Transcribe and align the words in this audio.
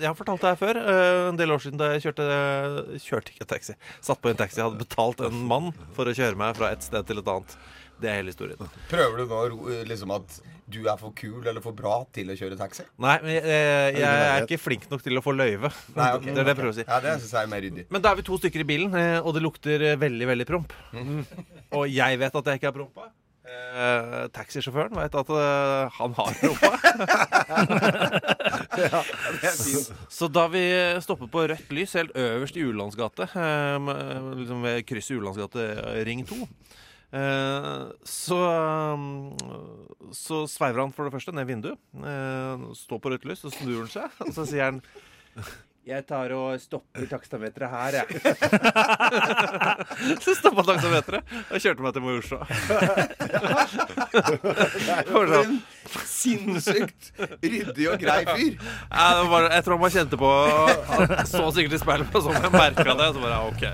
jeg 0.00 0.08
har 0.10 0.16
fortalt 0.18 0.40
det 0.44 0.50
her 0.54 0.60
før. 0.60 0.80
eh, 0.82 1.28
En 1.30 1.36
del 1.40 1.52
år 1.54 1.62
siden 1.64 1.78
da 1.80 1.92
jeg 1.94 2.06
kjørte 2.08 2.28
Kjørte 3.04 3.34
ikke 3.34 3.46
taxi. 3.54 3.76
Satt 4.04 4.20
på 4.22 4.32
en 4.32 4.38
taxi. 4.40 4.60
Hadde 4.64 4.80
betalt 4.80 5.20
en 5.26 5.42
mann 5.50 5.70
for 5.96 6.08
å 6.10 6.16
kjøre 6.16 6.36
meg 6.40 6.56
fra 6.58 6.72
et 6.74 6.82
sted 6.86 7.06
til 7.08 7.20
et 7.22 7.28
annet. 7.34 7.56
Det 8.00 8.08
er 8.08 8.16
hele 8.22 8.32
historien. 8.32 8.56
Prøver 8.88 9.20
du 9.20 9.28
nå 9.28 9.40
liksom 9.84 10.12
at 10.16 10.38
du 10.70 10.78
er 10.88 10.96
for 10.96 11.10
kul 11.18 11.42
eller 11.50 11.60
for 11.60 11.74
bra 11.76 11.98
til 12.14 12.30
å 12.32 12.36
kjøre 12.38 12.56
taxi? 12.56 12.86
Nei, 13.02 13.16
men 13.20 13.34
jeg, 13.34 13.44
jeg, 13.44 13.98
jeg 14.00 14.30
er 14.30 14.46
ikke 14.46 14.58
flink 14.62 14.86
nok 14.88 15.02
til 15.04 15.18
å 15.20 15.22
få 15.24 15.34
løyve. 15.36 15.68
Nei, 15.98 16.06
okay, 16.16 16.30
Det 16.32 16.38
er 16.40 16.46
det 16.48 16.54
jeg 16.54 16.58
prøver 16.62 16.72
å 16.72 16.76
si. 16.78 16.84
Ja, 16.86 17.00
det 17.04 17.14
synes 17.18 17.34
jeg 17.36 17.42
er 17.44 17.50
mer 17.52 17.64
ryddig. 17.66 17.84
Men 17.92 18.04
da 18.06 18.12
er 18.14 18.20
vi 18.22 18.24
to 18.30 18.38
stykker 18.40 18.64
i 18.64 18.68
bilen, 18.70 18.94
eh, 18.96 19.18
og 19.20 19.34
det 19.36 19.42
lukter 19.44 19.84
eh, 19.90 19.98
veldig, 20.00 20.28
veldig 20.32 20.46
promp. 20.48 20.72
Og 21.76 21.84
jeg 21.92 22.20
vet 22.22 22.38
at 22.40 22.52
jeg 22.54 22.60
ikke 22.62 22.70
er 22.72 22.76
prompa. 22.80 23.10
Eh, 23.50 24.26
taxisjåføren 24.34 24.94
vet 24.94 25.14
at 25.18 25.30
eh, 25.34 25.96
han 25.96 26.12
har 26.14 26.36
rumpa. 26.44 26.70
ja, 28.84 29.00
så. 29.56 29.94
Så 30.10 30.28
da 30.30 30.44
vi 30.52 30.62
stopper 31.02 31.30
på 31.32 31.44
rødt 31.50 31.72
lys 31.74 31.94
helt 31.98 32.14
øverst 32.18 32.58
i 32.60 32.64
Ulandsgate, 32.66 33.26
eh, 33.30 33.78
med- 33.82 34.36
liksom 34.42 34.62
ved 34.66 34.84
krysset 34.86 35.18
Ulandsgate 35.18 35.66
eh, 35.72 35.98
ring 36.06 36.22
2, 36.28 36.38
eh, 37.12 37.80
så, 38.06 38.40
eh, 38.50 38.98
så 40.14 40.44
sveiver 40.50 40.84
han 40.84 40.94
for 40.94 41.08
det 41.10 41.14
første 41.16 41.34
ned 41.34 41.48
vinduet, 41.50 41.78
eh, 41.98 42.68
står 42.84 43.02
på 43.02 43.14
rødt 43.14 43.26
lys, 43.30 43.42
så 43.46 43.50
snur 43.54 43.82
han 43.84 43.90
seg, 43.96 44.20
og 44.26 44.34
så 44.36 44.46
sier 44.50 44.68
han 44.70 44.82
jeg 45.88 46.04
tar 46.06 46.30
og 46.36 46.60
stopper 46.60 47.06
takstameteret 47.08 47.70
her, 47.72 47.94
jeg. 48.00 48.06
så 50.24 50.34
stoppa 50.36 50.62
taksameteret 50.68 51.22
og 51.48 51.56
kjørte 51.64 51.82
meg 51.86 51.92
til 51.96 52.04
Majorstua. 52.04 52.44
For 55.10 55.24
en 55.40 55.52
sinnssykt 56.04 57.02
ryddig 57.40 57.86
og 57.90 57.96
grei 58.02 58.22
fyr. 58.28 58.54
Ja, 58.60 59.06
det 59.16 59.22
var 59.24 59.30
bare, 59.32 59.48
jeg 59.56 59.62
tror 59.64 59.74
han 59.78 59.84
bare 59.86 59.96
kjente 59.96 60.16
på 60.20 60.30
Han 60.92 61.26
så 61.32 61.42
sikkert 61.56 61.76
i 61.80 61.82
speilet, 61.86 62.14
og 62.14 62.20
så 62.28 62.30
merka 62.54 62.90
det. 62.92 63.08
Så 63.14 63.18
bare, 63.24 63.34
ja, 63.34 63.40
ok 63.48 63.64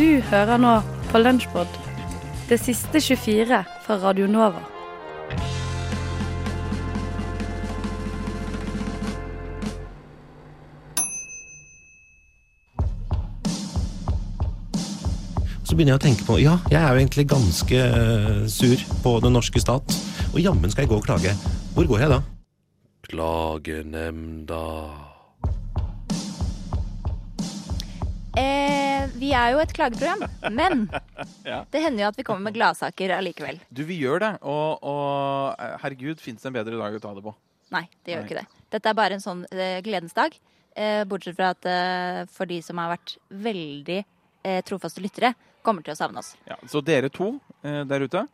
Du 0.00 0.20
hører 0.30 0.56
nå 0.56 0.78
på 1.10 1.20
Lunsjpod. 1.20 1.74
Det 2.48 2.56
siste 2.56 3.02
24 3.04 3.58
fra 3.84 3.96
Radio 4.00 4.24
Nova. 4.32 4.62
Så 15.68 15.76
begynner 15.76 15.92
jeg 15.92 15.98
å 15.98 16.04
tenke 16.06 16.24
på 16.24 16.40
ja, 16.40 16.56
jeg 16.72 16.80
er 16.80 16.88
jo 16.88 17.04
egentlig 17.04 17.26
ganske 17.34 17.84
eh, 17.84 18.40
sur 18.48 18.88
på 19.04 19.18
den 19.20 19.36
norske 19.36 19.60
stat. 19.60 20.00
Og 20.32 20.40
jammen 20.40 20.72
skal 20.72 20.86
jeg 20.86 20.94
gå 20.94 21.02
og 21.02 21.04
klage. 21.10 21.36
Hvor 21.76 21.92
går 21.92 22.06
jeg 22.06 22.14
da? 22.16 22.22
Klagenemnda. 23.12 24.64
Vi 29.20 29.30
er 29.36 29.52
jo 29.54 29.60
et 29.62 29.72
klageprogram, 29.76 30.24
men 30.56 30.86
Ja. 31.50 31.62
det 31.70 31.82
hender 31.84 32.06
jo 32.06 32.08
at 32.10 32.18
vi 32.18 32.24
kommer 32.26 32.48
med 32.48 32.56
gladsaker 32.56 33.12
allikevel. 33.18 33.60
Du, 33.70 33.84
vi 33.88 33.98
gjør 34.00 34.22
det. 34.24 34.32
Og, 34.42 34.80
og 34.86 35.60
herregud, 35.84 36.20
fins 36.22 36.42
det 36.42 36.50
en 36.50 36.56
bedre 36.58 36.80
dag 36.80 36.96
å 36.98 37.02
ta 37.04 37.12
det 37.16 37.24
på? 37.28 37.34
Nei, 37.74 37.84
det 38.04 38.14
gjør 38.16 38.24
Nei. 38.24 38.28
ikke 38.30 38.40
det. 38.40 38.64
Dette 38.74 38.90
er 38.90 38.96
bare 38.98 39.16
en 39.18 39.22
sånn 39.22 39.44
eh, 39.52 39.78
gledens 39.86 40.16
dag. 40.16 40.34
Eh, 40.74 41.02
bortsett 41.10 41.36
fra 41.38 41.52
at 41.54 41.66
eh, 41.70 42.24
for 42.32 42.50
de 42.50 42.58
som 42.64 42.78
har 42.82 42.92
vært 42.96 43.16
veldig 43.30 44.00
eh, 44.00 44.60
trofaste 44.66 45.02
lyttere, 45.04 45.34
kommer 45.66 45.84
til 45.84 45.92
å 45.92 45.98
savne 45.98 46.22
oss. 46.22 46.32
Ja, 46.48 46.56
så 46.70 46.80
dere 46.82 47.10
to 47.12 47.34
eh, 47.62 47.82
der 47.86 48.06
ute 48.06 48.24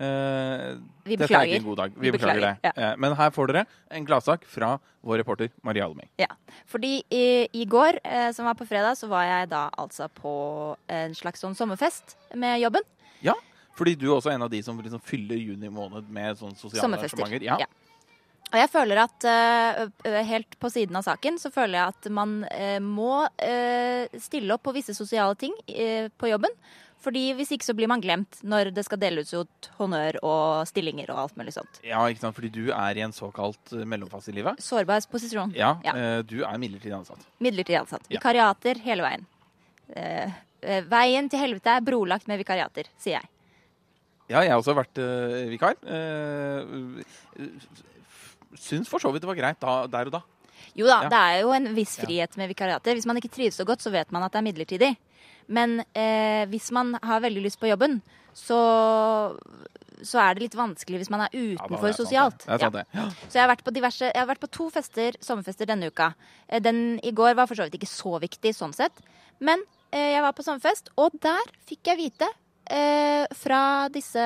eh, 0.00 0.76
Vi 1.06 1.16
Dette 1.16 1.32
er 1.32 1.48
ikke 1.48 1.60
en 1.60 1.68
god 1.68 1.80
dag. 1.82 1.96
Vi, 1.96 2.04
Vi 2.06 2.12
beklager, 2.14 2.40
beklager, 2.40 2.60
det. 2.62 2.84
Eh, 2.84 2.94
men 3.02 3.16
her 3.18 3.32
får 3.34 3.52
dere 3.52 3.64
en 3.90 4.06
gladsak 4.08 4.46
fra 4.50 4.76
vår 5.06 5.22
reporter 5.22 5.50
Marie 5.66 5.84
Alming. 5.84 6.08
Ja, 6.20 6.30
fordi 6.68 7.00
i, 7.10 7.26
i 7.52 7.64
går, 7.64 8.00
eh, 8.04 8.30
som 8.36 8.48
var 8.48 8.58
på 8.58 8.66
fredag, 8.68 8.98
så 8.98 9.10
var 9.10 9.26
jeg 9.28 9.50
da 9.52 9.66
altså 9.78 10.08
på 10.12 10.36
en 10.92 11.16
slags 11.16 11.44
sånn 11.44 11.56
sommerfest 11.58 12.16
med 12.34 12.60
jobben. 12.62 12.86
Ja, 13.24 13.36
fordi 13.76 13.96
du 13.98 14.08
er 14.10 14.16
også 14.16 14.32
en 14.32 14.46
av 14.46 14.52
de 14.52 14.62
som 14.64 14.78
liksom 14.80 15.02
fyller 15.04 15.36
juni 15.36 15.68
måned 15.72 16.08
med 16.12 16.38
sånne 16.38 16.56
sosiale 16.58 16.96
arrangementer. 16.96 17.44
Ja. 17.44 17.60
Ja. 17.60 17.68
Og 18.52 18.60
jeg 18.60 18.70
føler 18.70 19.00
at 19.02 19.26
uh, 19.26 20.18
helt 20.28 20.54
på 20.62 20.70
siden 20.70 20.96
av 20.98 21.04
saken 21.06 21.38
så 21.42 21.50
føler 21.50 21.80
jeg 21.80 21.94
at 21.96 22.08
man 22.14 22.38
uh, 22.46 22.78
må 22.82 23.24
uh, 23.26 24.18
stille 24.22 24.54
opp 24.54 24.62
på 24.68 24.74
visse 24.76 24.94
sosiale 24.94 25.34
ting 25.38 25.54
på 25.66 26.30
jobben. 26.30 26.54
Fordi 27.06 27.22
hvis 27.38 27.52
ikke 27.54 27.62
så 27.68 27.74
blir 27.78 27.86
man 27.86 28.02
glemt 28.02 28.40
når 28.42 28.72
det 28.74 28.82
skal 28.82 28.98
deles 28.98 29.30
ut 29.36 29.68
honnør 29.78 30.16
og 30.26 30.66
stillinger 30.66 31.12
og 31.14 31.20
alt 31.22 31.36
mulig 31.38 31.54
sånt. 31.54 31.78
ja, 31.86 32.00
ikke 32.10 32.24
sant? 32.24 32.34
Fordi 32.34 32.50
du 32.50 32.64
er 32.74 32.98
i 32.98 33.04
en 33.06 33.14
såkalt 33.14 33.72
eh, 33.76 33.84
mellomfase 33.86 34.32
i 34.32 34.34
livet. 34.40 34.58
Sårbar 34.58 35.06
posisjon. 35.12 35.54
Ja, 35.54 35.76
Ja. 35.86 35.94
eh, 35.94 36.22
du 36.26 36.40
er 36.42 36.58
midlertidig 36.58 36.96
ansatt. 36.98 37.22
Midlertidig 37.38 37.78
ansatt. 37.84 38.02
Ja. 38.10 38.18
Vikariater 38.18 38.82
hele 38.82 39.06
veien. 39.06 39.26
Eh, 39.94 40.34
veien 40.90 41.30
til 41.30 41.38
helvete 41.38 41.76
er 41.78 41.86
brolagt 41.86 42.26
med 42.26 42.42
vikariater, 42.42 42.90
sier 42.98 43.20
jeg. 43.20 43.28
Ja, 44.28 44.40
jeg 44.42 44.50
har 44.50 44.58
også 44.58 44.74
vært 44.74 44.98
vikar. 45.52 45.76
Uh, 45.86 46.98
syns 48.58 48.88
for 48.90 48.98
så 48.98 49.12
vidt 49.14 49.22
det 49.22 49.28
var 49.30 49.38
greit 49.38 49.60
da, 49.62 49.74
der 49.86 50.10
og 50.10 50.16
da. 50.16 50.20
Jo 50.76 50.86
da, 50.86 51.02
Ja. 51.04 51.08
det 51.08 51.18
er 51.18 51.40
jo 51.42 51.52
en 51.56 51.70
viss 51.74 51.96
frihet 51.96 52.36
med 52.36 52.48
vikariater. 52.52 52.94
Hvis 52.94 53.06
man 53.08 53.16
ikke 53.16 53.32
trives 53.32 53.56
så 53.56 53.64
godt, 53.64 53.80
så 53.80 53.90
vet 53.90 54.10
man 54.12 54.22
at 54.26 54.32
det 54.32 54.38
er 54.42 54.46
midlertidig. 54.52 54.96
Men 55.48 55.80
eh, 55.94 56.44
hvis 56.50 56.70
man 56.74 56.94
har 57.02 57.20
veldig 57.22 57.42
lyst 57.44 57.60
på 57.60 57.68
jobben, 57.70 58.00
så, 58.34 58.58
så 60.04 60.20
er 60.20 60.34
det 60.36 60.42
litt 60.46 60.56
vanskelig 60.58 60.98
hvis 61.00 61.10
man 61.12 61.22
er 61.26 61.32
utenfor 61.32 61.88
er 61.88 61.96
sosialt. 61.96 62.44
Det. 62.44 62.58
Det 62.60 62.68
er 62.68 62.86
Ja. 62.92 63.06
Så 63.28 63.32
jeg 63.38 63.42
har 63.46 63.52
vært 63.56 63.64
på 63.64 63.72
diverse 63.72 64.10
Jeg 64.12 64.20
har 64.20 64.26
vært 64.28 64.42
på 64.42 64.50
to 64.50 64.68
fester, 64.70 65.16
sommerfester 65.20 65.66
denne 65.66 65.88
uka. 65.88 66.14
Eh, 66.48 66.60
Den 66.60 66.98
i 67.02 67.12
går 67.12 67.34
var 67.34 67.46
for 67.46 67.54
så 67.54 67.64
vidt 67.68 67.78
ikke 67.80 67.88
så 67.90 68.20
viktig 68.20 68.52
sånn 68.54 68.74
sett. 68.74 68.92
Men 69.40 69.62
eh, 69.92 70.12
jeg 70.16 70.22
var 70.22 70.32
på 70.32 70.44
sommerfest, 70.44 70.90
og 70.98 71.12
der 71.20 71.42
fikk 71.68 71.86
jeg 71.92 71.96
vite 71.98 72.28
eh, 72.68 73.24
fra 73.32 73.88
disse 73.88 74.20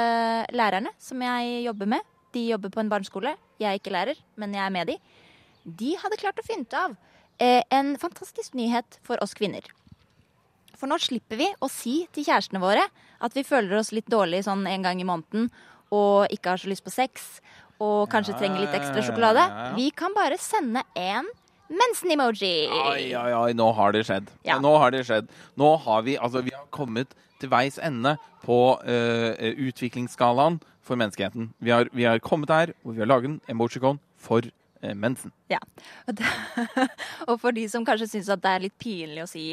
lærerne 0.53 0.91
som 0.99 1.21
jeg 1.21 1.65
jobber 1.67 1.87
med. 1.87 2.01
De 2.33 2.49
jobber 2.53 2.71
på 2.71 2.81
en 2.81 2.89
barneskole. 2.91 3.37
Jeg 3.61 3.69
er 3.75 3.79
ikke 3.79 3.93
lærer, 3.93 4.17
men 4.37 4.55
jeg 4.55 4.63
er 4.65 4.71
med 4.71 4.87
de. 4.87 4.99
De 5.65 5.95
hadde 6.01 6.19
klart 6.21 6.41
å 6.41 6.47
finne 6.47 6.67
av 6.79 6.97
eh, 7.41 7.63
en 7.71 7.97
fantastisk 8.01 8.55
nyhet 8.59 8.99
for 9.07 9.21
oss 9.25 9.35
kvinner. 9.37 9.65
For 10.81 10.89
nå 10.89 10.97
slipper 11.03 11.37
vi 11.41 11.49
å 11.61 11.69
si 11.69 12.07
til 12.15 12.25
kjærestene 12.25 12.63
våre 12.63 12.87
at 13.21 13.35
vi 13.37 13.45
føler 13.45 13.77
oss 13.77 13.93
litt 13.93 14.09
dårlig 14.09 14.47
sånn 14.47 14.65
en 14.69 14.87
gang 14.87 15.01
i 15.03 15.09
måneden 15.09 15.51
og 15.93 16.31
ikke 16.33 16.55
har 16.55 16.63
så 16.63 16.71
lyst 16.71 16.87
på 16.87 16.93
sex 16.95 17.41
og 17.81 18.09
kanskje 18.13 18.35
Ja, 18.37 18.39
trenger 18.41 18.63
litt 18.65 18.77
ekstra 18.77 19.03
sjokolade. 19.05 19.45
ja, 19.45 19.67
ja. 19.71 19.75
Vi 19.77 19.91
kan 19.91 20.15
bare 20.17 20.39
sende 20.41 20.83
en 20.97 21.29
mensen-emoji. 21.71 22.69
Oi, 22.69 23.15
oi, 23.15 23.33
oi, 23.37 23.53
nå 23.57 23.71
har 23.77 23.93
det 23.93 24.05
skjedd. 24.09 24.31
Ja. 24.45 24.59
Nå 24.61 24.73
har 24.79 24.91
det 24.95 25.05
skjedd. 25.09 25.29
Nå 25.61 25.77
har 25.85 26.03
vi, 26.03 26.17
altså, 26.17 26.43
vi 26.43 26.55
har 26.55 26.67
kommet 26.75 27.15
til 27.41 27.49
veis 27.53 27.79
ende 27.79 28.17
på 28.45 28.59
uh, 28.81 29.33
utviklingsskalaen 29.69 30.61
for 30.85 30.99
menneskeheten. 31.01 31.53
Vi 31.61 31.71
har, 31.71 31.89
vi 31.93 32.05
har 32.09 32.19
kommet 32.25 32.51
der 32.51 32.75
hvor 32.83 32.97
vi 32.97 33.05
har 33.05 33.09
laget 33.09 33.31
en 33.31 33.41
emojicon 33.49 34.01
for 34.19 34.45
mensen. 34.83 35.33
Ja. 35.51 35.59
Og, 37.29 37.37
for 37.41 37.53
de 37.57 37.67
som 37.71 37.85
kanskje 37.87 38.09
syns 38.15 38.31
at 38.33 38.43
det 38.45 38.51
er 38.55 38.65
litt 38.67 38.79
pinlig 38.81 39.25
å 39.25 39.29
si 39.31 39.45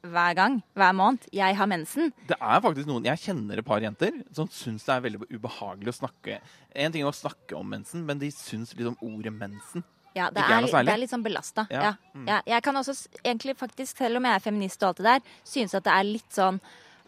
hver 0.00 0.32
gang, 0.34 0.54
hver 0.72 0.94
måned, 0.96 1.26
'jeg 1.30 1.56
har 1.56 1.66
mensen', 1.68 2.12
Det 2.26 2.36
er 2.40 2.60
faktisk 2.64 2.86
noen, 2.88 3.04
Jeg 3.04 3.18
kjenner 3.18 3.58
et 3.58 3.64
par 3.66 3.80
jenter 3.80 4.10
som 4.32 4.48
syns 4.48 4.84
det 4.86 4.94
er 4.94 5.00
veldig 5.02 5.20
ubehagelig 5.28 5.88
å 5.92 5.98
snakke 6.00 6.38
En 6.74 6.90
ting 6.92 7.02
er 7.02 7.10
å 7.10 7.12
snakke 7.12 7.52
om 7.58 7.68
mensen, 7.68 8.06
men 8.06 8.18
de 8.18 8.30
syns 8.30 8.72
liksom 8.74 8.96
ordet 9.02 9.32
mensen 9.32 9.84
Ja, 10.16 10.30
det 10.30 10.38
Ikke 10.40 10.48
er 10.48 10.56
er, 10.56 10.60
noe 10.60 10.62
litt- 10.62 10.70
særlig. 10.72 10.86
det 10.86 10.94
er 10.94 10.98
litt 10.98 11.10
sånn 11.10 11.22
belasta. 11.22 11.66
Ja. 11.70 11.82
Ja. 11.82 11.94
Mm. 12.14 12.26
Ja. 12.28 12.40
Jeg 12.46 12.62
kan 12.62 12.74
også 12.76 13.08
egentlig 13.22 13.56
faktisk, 13.56 13.96
selv 13.98 14.16
om 14.16 14.24
jeg 14.24 14.34
er 14.34 14.38
feminist 14.40 14.82
og 14.82 14.88
alt 14.88 14.96
det 14.96 15.04
der, 15.04 15.20
synes 15.44 15.74
at 15.74 15.84
det 15.84 15.92
er 15.92 16.02
litt 16.04 16.30
sånn 16.32 16.60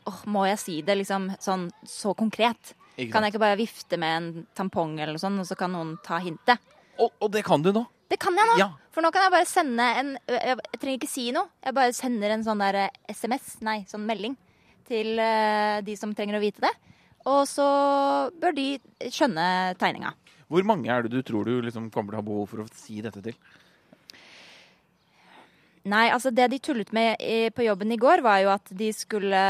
åh, 0.06 0.24
må 0.26 0.46
jeg 0.46 0.58
si 0.58 0.82
det 0.82 0.98
liksom 0.98 1.30
sånn 1.40 1.70
så 1.86 2.14
konkret? 2.14 2.74
Kan 3.10 3.22
jeg 3.24 3.32
ikke 3.32 3.38
bare 3.40 3.56
vifte 3.56 3.96
med 3.98 4.22
en 4.22 4.46
tampong 4.54 5.00
eller 5.00 5.14
noe 5.14 5.18
sånt, 5.18 5.40
og 5.40 5.46
så 5.46 5.56
kan 5.56 5.72
noen 5.72 5.96
ta 6.04 6.18
hintet? 6.18 6.58
Og, 7.00 7.10
og 7.22 7.32
det 7.32 7.44
kan 7.46 7.62
du 7.64 7.72
nå! 7.74 7.84
Det 8.12 8.18
kan 8.20 8.36
jeg 8.36 8.48
nå! 8.50 8.56
Ja. 8.60 8.68
For 8.92 9.04
nå 9.04 9.08
kan 9.14 9.24
jeg 9.24 9.32
bare 9.32 9.48
sende 9.48 9.84
en 9.96 10.10
Jeg 10.28 10.56
jeg 10.58 10.80
trenger 10.80 10.98
ikke 10.98 11.08
si 11.08 11.30
noe. 11.32 11.48
Jeg 11.64 11.76
bare 11.76 11.94
sender 11.96 12.34
en 12.34 12.44
sånn 12.44 12.60
der 12.60 12.80
eh, 12.84 12.96
SMS, 13.08 13.54
nei, 13.64 13.78
sånn 13.88 14.04
melding, 14.08 14.34
til 14.88 15.14
uh, 15.16 15.80
de 15.84 15.94
som 15.96 16.12
trenger 16.16 16.36
å 16.36 16.42
vite 16.42 16.64
det. 16.64 16.72
Og 17.30 17.44
så 17.48 17.64
bør 18.42 18.56
de 18.56 18.66
skjønne 19.14 19.46
tegninga. 19.80 20.12
Hvor 20.52 20.66
mange 20.68 20.90
er 20.92 21.06
det 21.06 21.14
du 21.14 21.22
tror 21.24 21.48
du 21.48 21.62
liksom 21.64 21.88
kommer 21.94 22.12
til 22.12 22.18
å 22.18 22.20
ha 22.20 22.26
behov 22.26 22.50
for 22.50 22.64
å 22.64 22.70
si 22.76 22.98
dette 23.04 23.22
til? 23.24 23.36
Nei, 25.84 26.10
altså 26.14 26.30
det 26.30 26.46
de 26.52 26.58
tullet 26.62 26.92
med 26.94 27.16
i, 27.18 27.48
på 27.50 27.64
jobben 27.66 27.90
i 27.90 27.96
går, 27.98 28.20
var 28.22 28.38
jo 28.44 28.50
at 28.52 28.70
de 28.78 28.92
skulle 28.94 29.40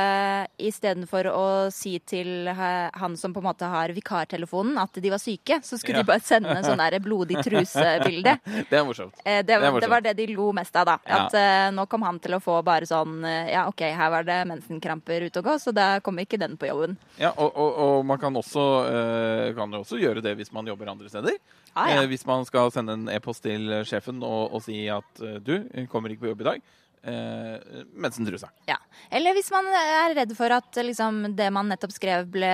istedenfor 0.56 1.28
å 1.28 1.42
si 1.74 1.98
til 2.08 2.48
eh, 2.48 2.88
han 2.98 3.16
som 3.20 3.34
på 3.34 3.42
en 3.42 3.46
måte 3.50 3.68
har 3.68 3.92
vikartelefonen 3.92 4.78
at 4.80 4.96
de 5.02 5.12
var 5.12 5.20
syke, 5.20 5.58
så 5.64 5.76
skulle 5.78 6.00
Ja. 6.00 6.02
de 6.02 6.08
bare 6.08 6.24
sende 6.24 6.54
sånn 6.64 6.80
der 6.80 6.96
blodig 7.04 7.36
truse-bilde. 7.44 8.38
Det 8.70 8.78
er 8.80 8.84
morsomt. 8.88 9.14
Eh, 9.24 9.42
Det, 9.42 9.46
Det 9.46 9.56
er 9.58 9.60
morsomt. 9.66 9.82
det 9.84 9.90
var 9.92 10.00
det 10.06 10.14
de 10.16 10.26
lo 10.32 10.52
mest 10.56 10.76
av, 10.76 10.86
da. 10.88 10.96
Ja. 11.06 11.18
At 11.26 11.34
eh, 11.36 11.70
nå 11.76 11.86
kom 11.90 12.02
han 12.08 12.18
til 12.22 12.34
å 12.38 12.40
få 12.40 12.62
bare 12.64 12.88
sånn 12.88 13.20
Ja, 13.52 13.66
OK, 13.68 13.80
her 13.92 14.10
var 14.10 14.24
det 14.24 14.40
mensenkramper 14.48 15.26
ute 15.28 15.42
og 15.42 15.44
gå, 15.50 15.58
så 15.60 15.72
da 15.74 16.00
kommer 16.00 16.24
ikke 16.24 16.38
den 16.40 16.56
på 16.56 16.66
jobben. 16.70 16.96
Ja, 17.20 17.32
og, 17.36 17.52
og, 17.56 17.76
og 17.84 18.06
man 18.08 18.18
kan 18.22 18.34
også, 18.40 18.64
eh, 18.88 19.52
kan 19.58 19.72
også 19.82 20.00
gjøre 20.00 20.22
det 20.24 20.36
hvis 20.38 20.52
man 20.52 20.66
jobber 20.66 20.88
andre 20.88 21.08
steder. 21.12 21.36
Ah, 21.74 21.88
ja. 21.88 22.02
Hvis 22.06 22.26
man 22.28 22.44
skal 22.44 22.70
sende 22.70 22.92
en 22.92 23.06
e-post 23.08 23.42
til 23.46 23.70
sjefen 23.88 24.18
og, 24.22 24.52
og 24.52 24.60
si 24.64 24.82
at 24.92 25.22
du 25.40 25.54
kommer 25.88 26.12
ikke 26.12 26.21
på 26.22 26.30
jobb 26.32 26.46
i 26.46 26.48
dag. 26.52 26.70
Eh, 27.02 27.82
mensentruse. 27.98 28.46
Ja. 28.68 28.76
Eller 29.10 29.34
hvis 29.34 29.48
man 29.50 29.66
er 29.74 30.12
redd 30.14 30.36
for 30.38 30.52
at 30.54 30.76
liksom, 30.86 31.32
det 31.34 31.48
man 31.50 31.66
nettopp 31.66 31.90
skrev 31.96 32.28
ble 32.30 32.50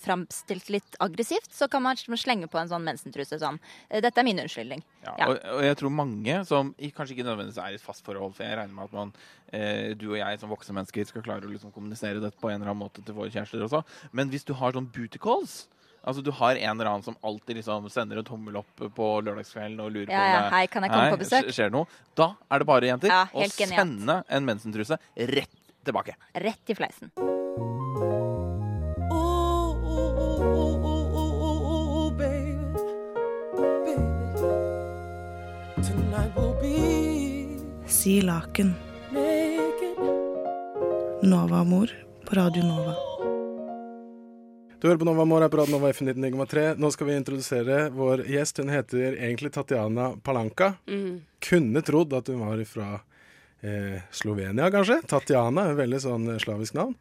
framstilt 0.00 0.70
litt 0.72 0.96
aggressivt, 1.04 1.50
så 1.52 1.68
kan 1.68 1.84
man 1.84 1.98
slenge 2.00 2.48
på 2.48 2.56
en 2.56 2.70
sånn 2.70 2.86
mensentruse 2.86 3.36
sånn. 3.42 3.58
eh, 3.90 4.00
Dette 4.00 4.22
er 4.22 4.24
min 4.24 4.40
unnskyldning. 4.40 4.80
Ja, 5.04 5.12
Ja. 5.18 5.28
Og, 5.28 5.44
og 5.58 5.60
jeg 5.66 5.76
tror 5.76 5.92
mange 5.92 6.38
som 6.48 6.72
kanskje 6.80 7.12
ikke 7.18 7.26
nødvendigvis 7.28 7.60
er 7.60 7.74
i 7.74 7.76
et 7.76 7.84
fast 7.84 8.06
forhold, 8.06 8.32
for 8.38 8.44
jeg 8.48 8.56
regner 8.56 8.72
med 8.78 8.88
at 8.88 8.96
man, 8.96 9.12
eh, 9.52 9.92
du 9.92 10.06
og 10.14 10.16
jeg 10.16 10.40
som 10.40 10.48
voksne 10.48 10.78
mennesker 10.80 11.04
skal 11.12 11.26
klare 11.26 11.44
å 11.44 11.52
liksom 11.52 11.74
kommunisere 11.76 12.24
dette 12.24 12.40
på 12.40 12.48
en 12.48 12.56
eller 12.62 12.72
annen 12.72 12.86
måte 12.86 13.04
til 13.04 13.12
våre 13.20 13.28
kjærester 13.28 13.60
også, 13.68 13.84
men 14.16 14.32
hvis 14.32 14.48
du 14.48 14.54
har 14.54 14.72
sånn 14.72 14.88
booty 14.88 15.20
calls 15.20 15.66
Altså 16.04 16.22
Du 16.24 16.30
har 16.32 16.56
en 16.56 16.80
eller 16.80 16.88
annen 16.90 17.02
som 17.04 17.16
alltid 17.22 17.56
liksom 17.60 17.88
sender 17.92 18.20
en 18.20 18.24
tommel 18.24 18.56
opp 18.62 18.84
på 18.96 19.08
lørdagskvelden 19.26 19.82
og 19.84 19.92
lurer 19.92 20.08
Ja, 20.12 20.20
på 20.20 20.38
om 20.38 20.44
det 20.46 20.54
hei, 20.54 20.62
kan 20.72 20.86
jeg 20.86 20.92
komme 20.94 21.04
Hei, 21.04 21.10
på 21.12 21.20
besøk? 21.24 21.50
Skjer 21.52 21.68
det 21.68 21.76
noe? 21.76 21.86
Da 22.16 22.30
er 22.50 22.62
det 22.62 22.68
bare, 22.72 22.88
jenter, 22.88 23.12
Ja, 23.12 23.22
å 23.34 23.44
genialt. 23.44 23.76
sende 23.82 24.22
en 24.28 24.48
mensentruse 24.48 24.98
rett 25.16 25.60
tilbake. 25.84 26.16
Rett 26.34 26.72
i 26.72 26.78
fleisen. 26.78 27.12
Si 37.86 38.20
laken. 38.22 38.74
Nova-mor 41.22 41.90
på 42.24 42.34
Radio 42.36 42.62
Nova. 42.64 42.94
Du 44.80 44.86
hører 44.88 44.96
på 44.96 45.04
Nova 45.04 45.26
Mor 45.28 45.44
på 45.52 45.58
Radio 45.60 45.74
Nova 45.76 45.90
FM 45.92 46.08
99,3. 46.08 46.62
Nå 46.80 46.88
skal 46.94 47.06
vi 47.10 47.16
introdusere 47.20 47.80
vår 47.92 48.22
gjest. 48.32 48.62
Hun 48.62 48.70
heter 48.72 49.12
egentlig 49.12 49.50
Tatjana 49.52 50.06
Palanka. 50.24 50.70
Kunne 51.44 51.82
trodd 51.84 52.14
at 52.16 52.30
hun 52.32 52.40
var 52.40 52.62
fra 52.64 52.86
eh, 53.60 53.98
Slovenia, 54.08 54.70
kanskje. 54.72 55.02
Tatjana, 55.10 55.66
et 55.68 55.76
veldig 55.82 56.00
sånn 56.00 56.24
slavisk 56.40 56.78
navn. 56.80 56.96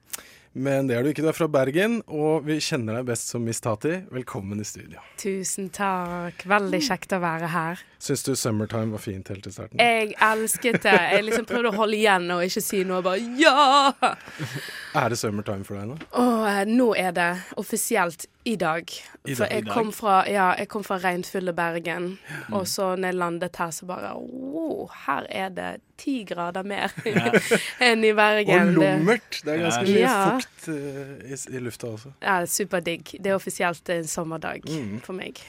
Men 0.54 0.88
det 0.90 0.96
er 0.98 1.04
du 1.06 1.12
ikke. 1.12 1.22
Du 1.22 1.30
er 1.30 1.36
fra 1.38 1.46
Bergen, 1.51 2.00
og 2.10 2.48
vi 2.48 2.56
kjenner 2.63 2.98
deg 2.98 3.10
best 3.12 3.30
som 3.30 3.44
Miss 3.46 3.62
Tati. 3.62 4.00
Velkommen 4.10 4.57
i 4.62 4.66
studio. 4.66 5.01
Tusen 5.22 5.68
takk. 5.74 6.42
Veldig 6.50 6.80
kjekt 6.88 7.13
å 7.13 7.19
være 7.22 7.51
her. 7.54 7.84
Syns 8.01 8.25
du 8.25 8.31
Summertime 8.40 8.96
var 8.96 9.04
fint 9.04 9.30
helt 9.30 9.46
til 9.46 9.54
starten? 9.54 9.78
Jeg 9.84 10.16
elsket 10.25 10.81
det. 10.88 10.96
Jeg 11.13 11.28
liksom 11.28 11.46
prøvde 11.50 11.69
å 11.69 11.78
holde 11.78 12.00
igjen 12.00 12.25
og 12.34 12.42
ikke 12.48 12.63
si 12.66 12.81
noe. 12.88 13.04
Bare 13.06 13.22
ja! 13.38 13.94
Er 15.00 15.13
det 15.13 15.19
Summertime 15.22 15.68
for 15.68 15.78
deg 15.78 15.92
nå? 15.92 16.00
Eh, 16.18 16.63
nå 16.66 16.90
er 16.98 17.13
det 17.13 17.30
offisielt 17.62 18.25
i 18.50 18.56
dag. 18.60 18.90
I 19.28 19.36
For 19.38 19.46
dag. 19.46 19.51
jeg 19.54 19.66
kom 19.69 19.92
fra, 19.94 20.24
ja, 20.30 20.48
jeg 20.57 20.68
kom 20.72 20.84
fra 20.88 20.98
regnfulle 21.04 21.54
Bergen, 21.54 22.18
og 22.56 22.66
så 22.68 22.96
når 22.98 23.12
jeg 23.12 23.18
landet 23.19 23.60
her, 23.62 23.72
så 23.75 23.86
bare 23.90 24.13
Wow, 24.18 24.88
her 25.06 25.25
er 25.30 25.50
det 25.54 25.68
ti 26.00 26.24
grader 26.28 26.63
mer 26.63 26.94
enn 27.84 28.04
i 28.07 28.12
Bergen. 28.16 28.72
Og 28.72 28.80
lummert! 28.80 29.42
Det 29.46 29.54
er 29.56 29.63
ganske 29.66 29.84
mye 29.90 30.00
Ja. 30.00 30.16
fukt 30.40 30.69
uh, 30.72 31.13
i, 31.28 31.38
i 31.57 31.62
lufta 31.63 31.90
også. 31.92 32.13
Ja, 32.24 32.38
superdigg. 32.50 33.13
Det 33.19 33.31
er 33.34 33.36
offisielt 33.38 33.90
en 33.94 34.07
sommerdag 34.07 34.63
Mm. 34.69 35.00
for 35.06 35.13
meg. 35.18 35.40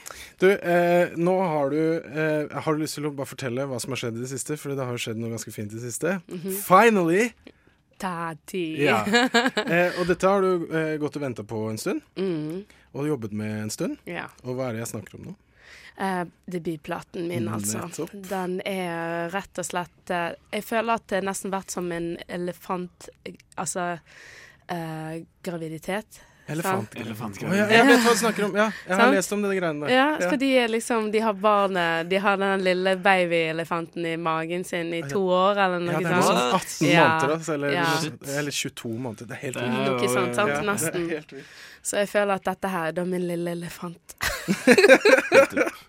Du, 0.41 0.49
eh, 0.51 1.13
nå 1.17 1.37
har 1.47 1.71
du 1.71 1.81
eh, 2.01 2.61
Har 2.65 2.75
du 2.75 2.81
lyst 2.83 2.95
til 2.99 3.07
å 3.07 3.15
bare 3.15 3.27
fortelle 3.31 3.67
hva 3.71 3.79
som 3.81 3.93
har 3.95 4.01
skjedd 4.05 4.17
i 4.19 4.25
det 4.25 4.31
siste? 4.33 4.57
For 4.59 4.75
det 4.75 4.85
har 4.85 4.93
jo 4.97 5.03
skjedd 5.07 5.19
noe 5.23 5.31
ganske 5.37 5.53
fint 5.55 5.73
i 5.73 5.79
det 5.79 5.87
siste. 5.93 6.19
Mhm. 6.29 6.55
Finally! 6.67 7.31
Tati. 8.01 8.65
Ja. 8.85 9.03
Eh, 9.71 10.01
og 10.01 10.09
dette 10.09 10.27
har 10.27 10.43
du 10.43 10.67
eh, 10.73 10.97
gått 11.03 11.17
og 11.21 11.23
venta 11.23 11.45
på 11.47 11.61
en 11.71 11.79
stund, 11.79 12.03
Mm, 12.17 12.65
og 12.97 13.07
jobbet 13.07 13.33
med 13.37 13.63
en 13.67 13.71
stund. 13.71 13.99
ja. 14.09 14.27
Og 14.43 14.57
hva 14.59 14.69
er 14.71 14.79
det 14.79 14.85
jeg 14.87 14.93
snakker 14.95 15.19
om 15.21 15.29
nå? 15.31 15.37
Eh, 16.01 16.25
debutplaten 16.51 17.27
min, 17.29 17.47
altså. 17.53 17.83
Nettopp. 17.85 18.13
Den 18.31 18.55
er 18.65 19.29
rett 19.35 19.59
og 19.61 19.67
slett 19.69 20.11
eh, 20.17 20.31
Jeg 20.55 20.65
føler 20.65 20.95
at 20.97 21.07
det 21.13 21.19
har 21.21 21.27
nesten 21.29 21.53
vært 21.53 21.75
som 21.77 21.91
en 21.93 22.15
elefant... 22.29 23.09
eh, 23.29 23.35
Altså 23.61 23.99
eh, 24.71 25.21
graviditet. 25.45 26.23
Elefant. 26.51 26.95
Elefantgreier. 26.99 27.57
Ja, 27.61 27.67
jeg 27.77 27.87
vet 27.87 28.01
hva 28.05 28.13
du 28.15 28.19
snakker 28.21 28.45
om. 28.49 28.55
Ja, 28.59 28.67
jeg 28.87 28.95
har 28.97 29.03
Sant? 29.05 29.15
lest 29.17 29.33
om 29.37 29.43
denne 29.45 29.57
greiene 29.59 29.87
der. 29.87 29.95
Ja, 29.95 30.31
fordi 30.31 30.51
liksom 30.69 31.11
de 31.15 31.21
har 31.25 31.33
barnet 31.35 32.09
De 32.11 32.17
har 32.25 32.37
den 32.41 32.65
lille 32.67 32.97
babyelefanten 32.97 34.07
i 34.07 34.17
magen 34.17 34.65
sin 34.65 34.93
i 34.95 35.03
to 35.09 35.23
år, 35.31 35.59
eller 35.65 35.93
Ja, 35.93 35.99
det 35.99 36.07
er 36.11 36.23
sånn 36.27 36.43
18 36.59 36.89
Ja. 36.91 37.09
måneder, 37.09 37.35
altså. 37.37 37.55
Eller, 37.55 37.71
Ja. 37.73 37.87
eller 38.39 38.51
22 38.51 38.99
måneder. 38.99 39.27
Det 39.27 39.37
er 39.39 39.43
helt 39.47 39.57
vilt. 39.57 39.73
Noe 39.87 40.09
sånt, 40.09 40.35
sant? 40.35 40.49
Ja, 40.49 40.61
Nesten. 40.61 41.45
Så 41.83 41.97
jeg 41.97 42.09
føler 42.09 42.35
at 42.35 42.45
dette 42.45 42.69
her 42.69 42.89
er 42.89 42.93
da 42.93 43.05
min 43.05 43.27
lille 43.27 43.51
elefant. 43.57 44.17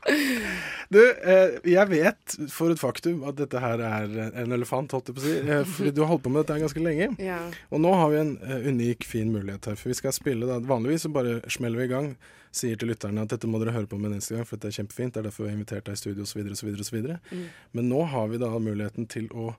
Du, 0.91 0.99
eh, 0.99 1.53
jeg 1.71 1.87
vet 1.87 2.35
for 2.51 2.73
et 2.73 2.81
faktum 2.81 3.21
at 3.29 3.37
dette 3.39 3.59
her 3.63 3.79
er 3.79 4.11
en 4.43 4.51
elefant, 4.51 4.91
holdt 4.91 5.07
jeg 5.11 5.15
på 5.15 5.23
å 5.23 5.23
si. 5.23 5.37
Eh, 5.39 5.63
fordi 5.77 5.93
du 5.95 6.01
har 6.03 6.11
holdt 6.11 6.25
på 6.25 6.33
med 6.33 6.43
dette 6.43 6.57
her 6.57 6.65
ganske 6.65 6.83
lenge. 6.83 7.07
Ja. 7.23 7.39
Og 7.71 7.79
nå 7.83 7.93
har 7.95 8.11
vi 8.11 8.19
en 8.19 8.33
eh, 8.43 8.67
unik, 8.67 9.07
fin 9.07 9.31
mulighet 9.31 9.71
her. 9.71 9.79
For 9.79 9.93
vi 9.93 9.97
skal 10.01 10.15
spille 10.15 10.49
da, 10.49 10.59
Vanligvis 10.67 11.07
så 11.07 11.13
bare 11.15 11.39
smeller 11.51 11.83
vi 11.83 11.87
i 11.87 11.93
gang. 11.93 12.11
Sier 12.51 12.75
til 12.75 12.91
lytterne 12.91 13.23
at 13.23 13.31
dette 13.31 13.47
må 13.47 13.61
dere 13.61 13.71
høre 13.71 13.87
på 13.87 13.95
med 13.95 14.11
neste 14.11 14.35
gang, 14.35 14.43
for 14.43 14.59
dette 14.59 14.73
er 14.73 14.81
kjempefint. 14.81 15.15
Det 15.15 15.21
er 15.21 15.29
derfor 15.29 15.47
vi 15.47 15.53
har 15.53 15.55
invitert 15.55 15.87
deg 15.87 15.95
i 15.95 16.01
studio 16.03 16.27
osv. 16.27 16.43
osv. 16.51 16.73
osv. 16.83 16.99
Mm. 17.31 17.45
Men 17.79 17.87
nå 17.93 18.03
har 18.11 18.27
vi 18.33 18.41
da 18.43 18.51
muligheten 18.59 19.07
til 19.07 19.31
å 19.31 19.53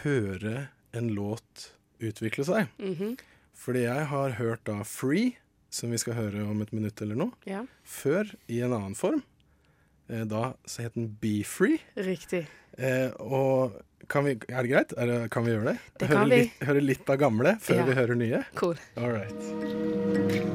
høre 0.00 0.70
en 0.96 1.12
låt 1.12 1.70
utvikle 2.00 2.48
seg. 2.48 2.72
Mhm. 2.80 3.18
Fordi 3.56 3.86
jeg 3.86 4.08
har 4.08 4.36
hørt 4.36 4.64
da 4.68 4.82
Free, 4.84 5.36
som 5.72 5.92
vi 5.92 6.00
skal 6.00 6.16
høre 6.16 6.44
om 6.44 6.60
et 6.64 6.72
minutt 6.76 7.00
eller 7.02 7.16
noe, 7.16 7.32
ja. 7.48 7.64
før 7.84 8.28
i 8.52 8.60
en 8.64 8.72
annen 8.76 8.96
form. 8.96 9.22
Eh, 10.10 10.22
da 10.30 10.52
så 10.66 10.82
het 10.86 10.94
den 10.94 11.08
Be 11.20 11.42
Free. 11.44 11.78
Riktig. 11.96 12.46
Eh, 12.78 13.10
og 13.18 13.72
kan 14.08 14.24
vi, 14.24 14.36
er 14.48 14.62
det 14.62 14.70
greit? 14.70 14.92
Er 14.96 15.06
det, 15.06 15.30
kan 15.34 15.42
vi 15.46 15.50
gjøre 15.50 15.72
det? 15.72 15.78
Det 15.98 16.08
høre, 16.08 16.18
kan 16.20 16.30
vi. 16.30 16.36
Litt, 16.44 16.60
høre 16.68 16.80
litt 16.84 17.08
av 17.10 17.16
gamle 17.18 17.56
før 17.60 17.76
Ja. 17.80 17.84
vi 17.88 17.94
hører 17.98 18.14
nye? 18.14 18.44
Cool. 18.54 18.76
All 18.96 19.10
right. 19.10 19.34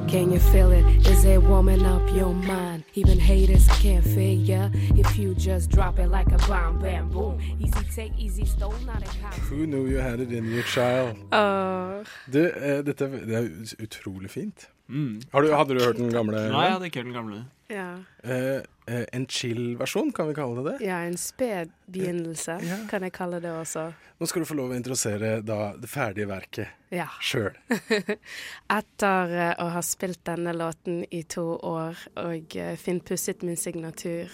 Can 0.08 0.30
you 0.32 0.38
feel 0.52 0.72
it? 0.72 0.84
Is 1.08 1.24
it 1.24 1.42
warming 1.42 1.84
up 1.84 2.08
your 2.16 2.32
mind? 2.34 2.84
Even 2.94 3.18
haters 3.18 3.66
can't 3.80 4.04
figure 4.04 4.70
if 4.96 5.18
you 5.18 5.34
just 5.34 5.70
drop 5.70 5.98
it 5.98 6.08
like 6.08 6.30
a 6.32 6.38
bomb, 6.48 6.78
bam, 6.80 7.08
boom. 7.10 7.40
Easy 7.60 7.84
take, 7.94 8.12
easy 8.18 8.44
stole, 8.46 8.74
not 8.86 9.02
a 9.02 9.06
cop. 9.20 9.34
Who 9.50 9.66
knew 9.66 9.86
you 9.86 9.98
had 9.98 10.20
it 10.20 10.32
in 10.32 10.44
your 10.52 10.62
child? 10.64 11.16
Åh. 11.32 12.04
Du, 12.30 12.40
eh, 12.46 12.82
dette 12.84 13.08
det 13.26 13.36
er 13.36 13.48
utrolig 13.84 14.30
fint. 14.30 14.68
Mm. 14.88 15.20
Har 15.32 15.42
du, 15.42 15.52
hadde 15.54 15.74
du 15.78 15.84
hørt 15.84 15.96
den 15.96 16.12
gamle? 16.12 16.36
Nei, 16.52 16.64
jeg 16.66 16.72
hadde 16.72 16.84
ikke 16.90 17.00
hørt 17.02 17.06
den 17.12 17.14
gamle. 17.16 17.44
Ja. 17.70 17.88
Eh, 18.24 18.62
eh, 18.86 19.04
en 19.12 19.26
chill-versjon, 19.26 20.12
kan 20.12 20.28
vi 20.28 20.34
kalle 20.34 20.62
det 20.62 20.72
det? 20.72 20.86
ja, 20.86 20.98
en 21.06 21.16
sped 21.16 21.70
begynnelse, 21.92 22.58
Ja. 22.66 22.76
kan 22.90 23.02
jeg 23.02 23.12
kalle 23.12 23.40
det 23.40 23.50
også. 23.50 23.92
Nå 24.20 24.26
skal 24.26 24.42
du 24.42 24.46
få 24.48 24.54
lov 24.58 24.70
å 24.72 24.76
introdusere 24.76 25.42
da 25.44 25.72
det 25.76 25.88
ferdige 25.90 26.26
verket 26.28 26.68
Ja. 26.90 27.06
sjøl. 27.20 27.52
Etter 28.78 29.34
uh, 29.36 29.64
å 29.64 29.68
ha 29.76 29.82
spilt 29.82 30.24
denne 30.24 30.52
låten 30.56 31.04
i 31.10 31.22
to 31.22 31.44
år 31.62 31.96
og 32.16 32.56
uh, 32.56 32.74
finpusset 32.76 33.42
min 33.42 33.56
signatur 33.56 34.30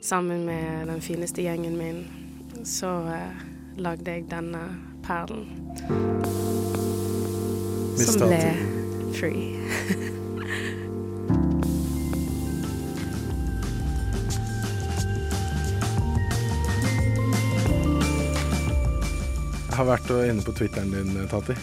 sammen 0.00 0.44
med 0.46 0.88
den 0.88 1.00
fineste 1.04 1.42
gjengen 1.44 1.76
min, 1.76 2.04
så 2.64 2.88
eh, 3.12 3.42
lagde 3.76 4.10
jeg 4.14 4.30
denne 4.30 4.62
perlen. 5.04 5.44
Som 8.00 8.16
ble 8.24 8.40
free. 9.12 10.16
har 19.80 19.88
vært 19.88 20.10
inne 20.28 20.44
på 20.44 20.52
Twitteren 20.52 20.92
din, 20.92 21.14
Tati. 21.30 21.54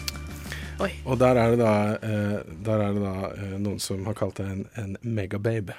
Oi. 0.82 0.90
Og 1.10 1.18
der 1.18 1.38
er 1.38 1.52
det 1.52 1.58
da, 1.60 1.74
eh, 2.02 2.38
der 2.66 2.82
er 2.82 2.94
det 2.94 3.02
da 3.02 3.30
eh, 3.30 3.54
noen 3.58 3.78
som 3.82 4.04
har 4.06 4.14
kalt 4.18 4.38
deg 4.38 4.50
en, 4.50 4.64
en 4.78 4.96
megababe. 5.02 5.74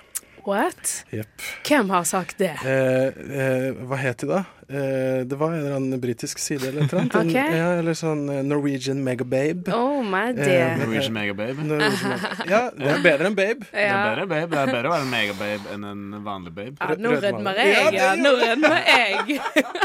What? 0.47 1.03
Yep. 1.13 1.27
Hvem 1.67 1.89
har 1.93 2.03
sagt 2.07 2.37
det? 2.39 2.53
Eh, 2.63 3.09
eh, 3.09 3.73
hva 3.89 3.97
het 3.99 4.21
de, 4.23 4.27
da? 4.29 4.39
Eh, 4.69 5.23
det 5.25 5.37
var 5.39 5.53
en 5.55 5.59
eller 5.63 5.75
annen 5.79 5.99
britisk 6.01 6.37
side 6.41 6.67
eller 6.69 6.85
noe. 6.85 7.05
En- 7.19 7.29
Ja, 7.33 7.71
eller 7.79 7.95
sånn 7.97 8.21
eh, 8.29 8.41
Norwegian 8.45 9.01
Megababe. 9.03 9.73
Oh 9.73 10.03
my 10.05 10.29
Eh, 10.29 10.35
dear. 10.39 10.75
Norwegian 10.81 11.13
Megababe. 11.17 11.65
Norwegian 11.65 12.13
Mega- 12.13 12.33
Ja, 12.53 12.61
det 12.75 12.91
er 12.93 13.01
bedre 13.05 13.29
enn 13.31 13.35
Babe. 13.39 13.65
Det 13.71 13.87
er 13.87 14.03
bedre, 14.09 14.27
babe. 14.29 14.49
Det 14.53 14.61
er 14.61 14.71
bedre 14.73 14.91
å 14.91 14.93
være 14.93 15.07
en 15.07 15.13
megababe 15.15 15.73
enn 15.75 15.87
en 15.89 16.05
vanlig 16.27 16.53
babe. 16.53 16.75
Ja, 16.79 16.95
nå 17.01 17.15
rødmer 17.23 17.63
jeg, 17.63 17.89
ja. 17.97 18.11
Nå 18.19 18.35
rødmer 18.39 18.77
jeg. 18.93 19.39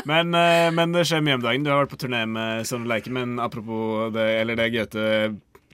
Men, 0.07 0.35
eh, 0.39 0.69
men 0.77 0.93
det 0.95 1.07
skjer 1.09 1.25
mye 1.25 1.41
om 1.41 1.45
dagen. 1.49 1.65
Du 1.65 1.73
har 1.73 1.83
vært 1.85 1.95
på 1.97 2.03
turné 2.05 2.25
med 2.29 2.69
Sånn 2.69 2.85
Leiken, 2.91 3.17
men 3.17 3.39
apropos 3.43 4.13
det, 4.15 4.29
eller 4.43 4.57
det 4.61 4.71
Gaute 4.77 5.09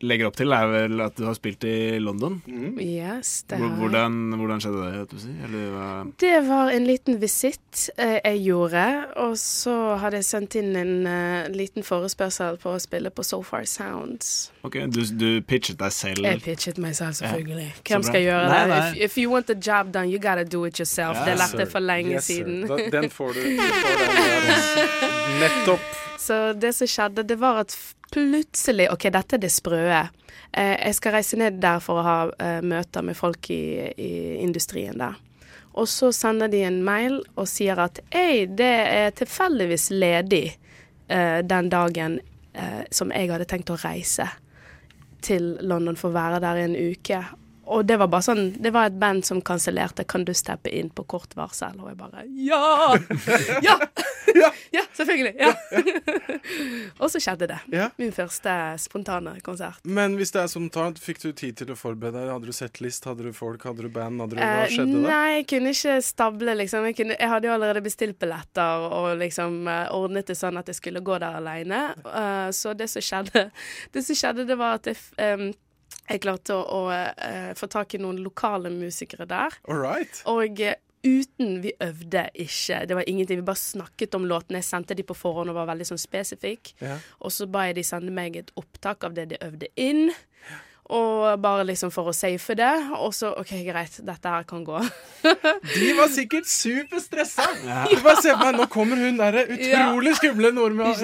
legger 0.03 0.31
opp 0.31 0.37
til, 0.39 0.53
er 0.55 0.67
vel 0.71 1.01
at 1.05 1.17
du 1.19 1.25
har 1.27 1.35
spilt 1.37 1.65
i 1.69 1.99
London. 2.01 2.39
Yes, 2.81 3.43
det 3.49 3.59
har 3.59 3.67
jeg. 3.67 3.77
Hvordan, 3.81 4.17
hvordan 4.41 4.63
skjedde 4.65 4.81
det? 4.85 5.01
vet 5.01 5.13
du 5.13 5.19
si? 5.23 5.33
Eller, 5.47 5.67
uh... 5.77 6.11
Det 6.21 6.33
var 6.49 6.73
en 6.75 6.87
liten 6.89 7.19
visitt 7.21 7.83
eh, 7.97 8.17
jeg 8.25 8.41
gjorde, 8.47 8.85
og 9.25 9.37
så 9.39 9.77
hadde 10.01 10.21
jeg 10.21 10.29
sendt 10.31 10.57
inn 10.61 10.73
en 10.81 10.95
uh, 11.07 11.51
liten 11.53 11.87
forespørsel 11.87 12.59
på 12.63 12.75
å 12.77 12.81
spille 12.83 13.13
på 13.15 13.25
So 13.27 13.43
Far 13.47 13.69
Sounds. 13.69 14.51
ok, 14.67 14.81
du, 14.93 15.01
du 15.21 15.29
pitchet 15.47 15.79
deg 15.81 15.93
selv. 15.95 16.25
Jeg 16.27 16.43
pitchet 16.45 16.81
meg 16.83 16.97
selv, 16.99 17.19
selvfølgelig. 17.21 17.71
Så 17.79 17.87
Hvem 17.93 18.09
skal 18.09 18.27
gjøre 18.27 18.49
Nei, 18.49 18.61
det? 18.65 18.75
nei. 18.75 18.91
If, 18.97 19.11
if 19.11 19.19
you 19.23 19.33
want 19.33 19.47
the 19.53 19.59
job 19.59 19.93
done, 19.93 20.11
you 20.11 20.19
gotta 20.19 20.45
do 20.45 20.65
it 20.67 20.81
yourself. 20.81 21.17
Ja, 21.21 21.31
det 21.31 21.39
lærte 21.41 21.65
jeg 21.65 21.73
for 21.73 21.85
lenge 21.85 22.17
Yes, 22.19 22.25
siden. 22.33 22.63
Da, 22.69 22.77
den 22.93 23.11
får 23.11 23.37
du. 23.37 23.43
du 23.45 23.57
får 23.87 24.05
den. 24.05 25.01
Nettopp. 25.41 25.97
Så 26.21 26.53
det 26.53 26.75
som 26.77 26.89
skjedde, 26.91 27.25
det 27.25 27.39
var 27.41 27.63
at 27.65 27.73
plutselig 28.13 28.91
OK, 28.93 29.09
dette 29.13 29.37
er 29.39 29.43
det 29.43 29.53
sprøe. 29.55 30.03
Eh, 30.53 30.77
jeg 30.77 30.97
skal 30.99 31.17
reise 31.19 31.39
ned 31.41 31.61
der 31.63 31.83
for 31.85 32.01
å 32.01 32.07
ha 32.07 32.19
eh, 32.39 32.61
møter 32.63 33.05
med 33.07 33.19
folk 33.19 33.51
i, 33.55 33.91
i 33.95 34.13
industrien 34.43 34.99
der. 35.01 35.19
Og 35.79 35.89
så 35.89 36.11
sender 36.13 36.51
de 36.51 36.65
en 36.67 36.81
mail 36.85 37.21
og 37.39 37.47
sier 37.49 37.79
at 37.79 38.01
Ei, 38.11 38.47
det 38.47 38.73
er 38.91 39.15
tilfeldigvis 39.15 39.91
ledig 39.95 40.47
eh, 40.51 41.41
den 41.47 41.71
dagen 41.71 42.19
eh, 42.53 42.83
som 42.91 43.15
jeg 43.15 43.31
hadde 43.31 43.47
tenkt 43.51 43.71
å 43.71 43.79
reise 43.79 44.27
til 45.23 45.55
London 45.61 45.99
for 46.01 46.11
å 46.11 46.17
være 46.17 46.41
der 46.43 46.59
i 46.59 46.67
en 46.67 46.77
uke. 46.77 47.23
Og 47.71 47.85
det 47.87 47.97
var 48.01 48.09
bare 48.11 48.25
sånn 48.27 48.41
Det 48.63 48.73
var 48.75 48.89
et 48.91 48.97
band 48.99 49.23
som 49.25 49.41
kansellerte 49.43 50.05
'Kan 50.05 50.25
du 50.27 50.33
steppe 50.35 50.71
inn 50.75 50.91
på 50.91 51.05
kort 51.07 51.35
varsel?' 51.39 51.79
Og 51.81 51.89
jeg 51.89 51.97
bare 51.99 52.25
Ja! 52.27 52.97
Ja! 53.69 53.79
Ja, 54.73 54.83
selvfølgelig. 54.95 55.35
Ja. 55.41 55.55
og 57.03 57.11
så 57.11 57.19
skjedde 57.19 57.49
det. 57.51 57.59
Min 57.99 58.13
første 58.15 58.53
spontane 58.79 59.33
konsert. 59.43 59.81
Men 59.85 60.15
hvis 60.19 60.31
det 60.31 60.43
er 60.45 60.51
sånn 60.53 60.69
tant, 60.71 61.01
fikk 61.03 61.19
du 61.25 61.33
tid 61.33 61.57
til 61.59 61.73
å 61.73 61.77
forberede 61.79 62.21
deg? 62.21 62.31
Hadde 62.31 62.47
du 62.47 62.55
settlist, 62.55 63.05
hadde 63.11 63.27
du 63.27 63.33
folk, 63.35 63.65
hadde 63.67 63.83
du 63.83 63.89
band? 63.91 64.21
Hadde 64.23 64.37
du, 64.39 64.43
hva 64.43 64.63
Eh, 64.65 64.69
skjedde 64.71 65.03
da? 65.03 65.09
nei, 65.09 65.31
jeg 65.41 65.47
kunne 65.51 65.73
ikke 65.75 65.97
stable, 66.07 66.55
liksom. 66.61 66.85
Jeg, 66.91 66.97
kunne, 67.01 67.17
jeg 67.19 67.29
hadde 67.33 67.49
jo 67.51 67.55
allerede 67.57 67.83
bestilt 67.83 68.19
billetter 68.23 68.87
og 69.01 69.19
liksom 69.19 69.67
eh, 69.69 69.89
ordnet 69.99 70.27
det 70.31 70.39
sånn 70.39 70.57
at 70.63 70.71
jeg 70.71 70.79
skulle 70.79 71.03
gå 71.03 71.19
der 71.19 71.41
aleine. 71.41 71.83
Eh, 72.07 72.51
så 72.55 72.75
det 72.79 72.87
som 72.93 73.03
skjedde, 73.03 73.49
det 73.93 74.05
som 74.07 74.15
skjedde, 74.23 74.47
det 74.47 74.59
var 74.59 74.79
at 74.79 74.87
jeg, 74.93 74.97
em, 75.19 75.51
jeg 76.11 76.23
klarte 76.25 76.57
å, 76.57 76.63
å 76.65 76.81
eh, 76.91 77.51
få 77.59 77.69
tak 77.71 77.95
i 77.95 78.01
noen 78.03 78.21
lokale 78.25 78.71
musikere 78.73 79.27
der. 79.31 79.55
All 79.71 79.79
right. 79.79 80.23
Og 80.31 80.63
eh, 80.65 80.79
uten 81.07 81.61
Vi 81.65 81.73
øvde 81.81 82.27
ikke. 82.35 82.83
Det 82.87 82.97
var 82.99 83.09
ingenting. 83.09 83.41
Vi 83.41 83.47
bare 83.47 83.61
snakket 83.61 84.15
om 84.19 84.27
låtene. 84.29 84.61
Jeg 84.61 84.69
sendte 84.69 84.97
de 84.99 85.07
på 85.07 85.17
forhånd 85.17 85.53
og 85.53 85.57
var 85.57 85.71
veldig 85.71 85.87
sånn 85.93 86.03
spesifikk. 86.03 86.75
Ja. 86.83 86.99
Og 87.21 87.33
så 87.33 87.49
ba 87.51 87.69
jeg 87.69 87.79
de 87.79 87.87
sende 87.87 88.13
meg 88.15 88.37
et 88.37 88.51
opptak 88.61 89.07
av 89.09 89.17
det 89.17 89.31
de 89.33 89.41
øvde 89.47 89.71
inn. 89.81 90.11
Og 90.91 91.43
bare 91.43 91.65
liksom 91.69 91.93
for 91.95 92.11
å 92.11 92.15
safe 92.17 92.57
det. 92.59 92.73
Og 92.99 93.13
så 93.15 93.31
OK, 93.39 93.53
greit, 93.67 94.01
dette 94.07 94.35
her 94.35 94.47
kan 94.49 94.65
gå. 94.67 94.81
De 95.75 95.91
var 95.99 96.11
sikkert 96.11 96.49
superstressa! 96.51 97.47
Du 97.91 97.97
bare 98.03 98.19
se 98.23 98.35
på 98.35 98.41
meg, 98.43 98.57
Nå 98.59 98.67
kommer 98.73 98.99
hun 98.99 99.21
derre 99.21 99.45
utrolig 99.47 100.17
skumle 100.19 100.51
nordmann, 100.57 100.97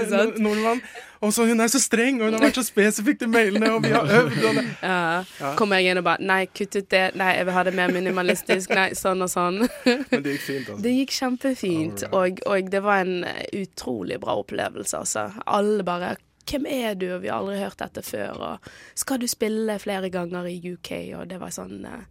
nordmann. 0.42 0.82
Og 1.24 1.32
så 1.32 1.46
hun 1.48 1.60
er 1.60 1.70
så 1.72 1.80
streng, 1.80 2.18
og 2.20 2.28
hun 2.28 2.36
har 2.36 2.44
vært 2.44 2.58
så 2.58 2.66
spesifikk 2.66 3.22
til 3.22 3.30
mailene, 3.32 3.70
og 3.72 3.86
vi 3.86 3.92
har 3.94 4.10
øvd. 4.18 4.36
Og 4.36 4.58
det. 4.58 4.66
Ja. 4.82 5.54
Kommer 5.56 5.80
jeg 5.80 5.94
inn 5.94 6.02
og 6.02 6.06
bare 6.06 6.26
Nei, 6.26 6.42
kutt 6.50 6.76
ut 6.76 6.90
det. 6.92 7.04
Nei, 7.16 7.30
jeg 7.38 7.48
vil 7.48 7.56
ha 7.56 7.64
det 7.66 7.74
mer 7.78 7.94
minimalistisk. 7.94 8.74
Nei, 8.76 8.90
sånn 8.98 9.24
og 9.24 9.32
sånn. 9.32 9.62
Men 10.10 10.26
det 10.26 10.36
gikk 10.36 10.46
fint, 10.50 10.68
altså. 10.68 10.82
Det 10.84 10.94
gikk 10.98 11.16
kjempefint, 11.16 12.06
og, 12.10 12.44
og 12.50 12.70
det 12.72 12.82
var 12.84 13.06
en 13.06 13.24
utrolig 13.56 14.20
bra 14.22 14.36
opplevelse, 14.42 15.02
altså. 15.04 15.28
Alle 15.46 15.86
bare 15.86 16.16
hvem 16.50 16.66
er 16.70 16.94
du, 16.98 17.08
og 17.16 17.22
vi 17.24 17.30
har 17.30 17.40
aldri 17.42 17.58
hørt 17.60 17.78
dette 17.82 18.02
før, 18.06 18.40
og 18.46 18.70
skal 18.98 19.20
du 19.22 19.26
spille 19.30 19.78
flere 19.82 20.10
ganger 20.14 20.46
i 20.50 20.56
UK, 20.72 20.92
og 21.18 21.28
det 21.30 21.40
var 21.42 21.54
sånn 21.54 21.84
eh, 21.84 22.04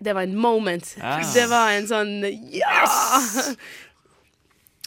Det 0.00 0.14
var 0.14 0.26
en 0.26 0.36
moment. 0.36 0.96
Ja. 0.98 1.18
Det 1.34 1.46
var 1.50 1.74
en 1.74 1.86
sånn 1.90 2.14
Ja! 2.54 2.86